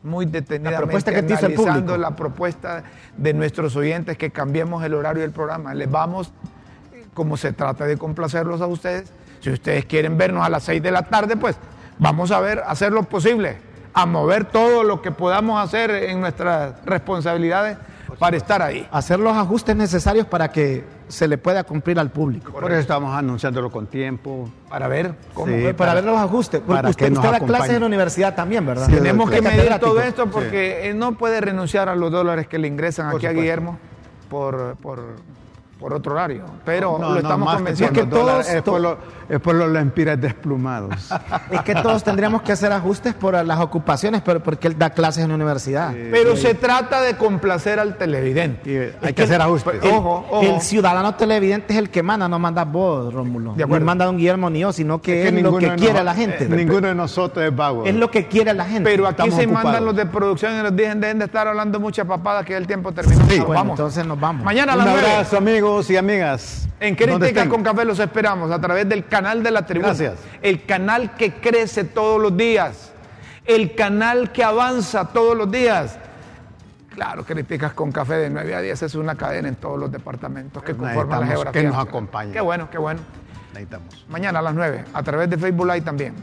[0.03, 1.97] muy detenidamente, La propuesta que te hizo el analizando público.
[1.97, 2.83] la propuesta
[3.17, 5.73] de nuestros oyentes que cambiemos el horario del programa.
[5.73, 6.31] Les vamos,
[7.13, 10.91] como se trata de complacerlos a ustedes, si ustedes quieren vernos a las 6 de
[10.91, 11.57] la tarde, pues
[11.99, 13.57] vamos a ver, hacer lo posible,
[13.93, 17.77] a mover todo lo que podamos hacer en nuestras responsabilidades
[18.17, 18.87] para estar ahí.
[18.93, 22.51] Hacer los ajustes necesarios para que se le pueda cumplir al público.
[22.51, 24.49] Por eso estamos anunciándolo con tiempo.
[24.69, 25.47] Para ver cómo.
[25.47, 26.61] Sí, para, para- ver los ajustes.
[26.61, 28.87] para usted que nos usted da clases en la universidad también, ¿verdad?
[28.87, 32.67] Sí, Tenemos que medir todo esto porque no puede renunciar a los dólares que le
[32.67, 33.31] ingresan Por aquí a.
[33.31, 33.79] Guillermo
[34.29, 35.15] por, por,
[35.79, 36.43] por otro horario.
[36.65, 37.99] Pero No, lo no, estamos más convenciendo.
[37.99, 38.97] Es que todos- es por, los-
[39.29, 41.09] es por los lempiras desplumados.
[41.51, 45.23] Es que todos tendríamos que hacer ajustes por las ocupaciones, pero porque él da clases
[45.23, 45.93] en la universidad.
[46.11, 48.95] Pero se trata de complacer al televidente.
[49.01, 49.83] Hay Es que hacer ajustes.
[49.83, 50.41] el- ojo, ojo.
[50.41, 53.53] El ciudadano televidente es el que manda, no manda vos, Rómulo.
[53.53, 53.81] De acuerdo.
[53.81, 56.45] No manda don Guillermo ni yo, sino que es, lo que quiere nos- la gente.
[56.45, 57.85] eh, ninguno de nosotros es vago.
[57.85, 58.89] Es lo que quiere la gente.
[58.89, 59.63] Pero aquí Estamos se ocupados.
[59.65, 62.65] mandan los de producción y nos dicen dejen de estar hablando mucha papada que el
[62.65, 63.23] tiempo terminó.
[63.29, 63.37] Sí.
[63.37, 63.79] Nos Bueno, vamos.
[63.79, 64.43] entonces nos vamos.
[64.43, 65.11] Mañana a Un las 9.
[65.11, 66.67] abrazo, amigos y amigas.
[66.79, 67.49] En estén.
[67.49, 69.89] con Café los esperamos a través del canal de la tribuna.
[69.89, 70.15] Gracias.
[70.41, 72.93] El canal que crece todos los días.
[73.45, 75.97] El canal que avanza todos los días.
[76.93, 80.63] Claro, Críticas con Café de 9 a 10 es una cadena en todos los departamentos
[80.63, 81.61] que conforman la geografía.
[81.61, 82.33] que nos acompañen.
[82.33, 83.01] Qué bueno, qué bueno.
[83.49, 84.05] Necesitamos.
[84.09, 86.13] Mañana a las 9, a través de Facebook Live también.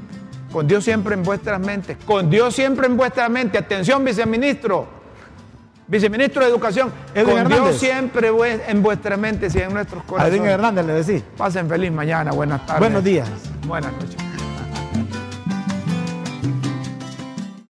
[0.51, 1.97] Con Dios siempre en vuestras mentes.
[2.07, 3.61] Con Dios siempre en vuestras mentes.
[3.61, 5.04] Atención, viceministro.
[5.87, 6.93] Viceministro de Educación.
[7.15, 7.63] Edwin con Hernández.
[7.63, 8.31] Dios siempre
[8.69, 10.39] en vuestras mentes y en nuestros A corazones.
[10.39, 11.23] Edwin Hernández le decís.
[11.37, 12.33] Pasen feliz mañana.
[12.33, 12.81] Buenas tardes.
[12.81, 13.29] Buenos días.
[13.67, 14.17] Buenas noches.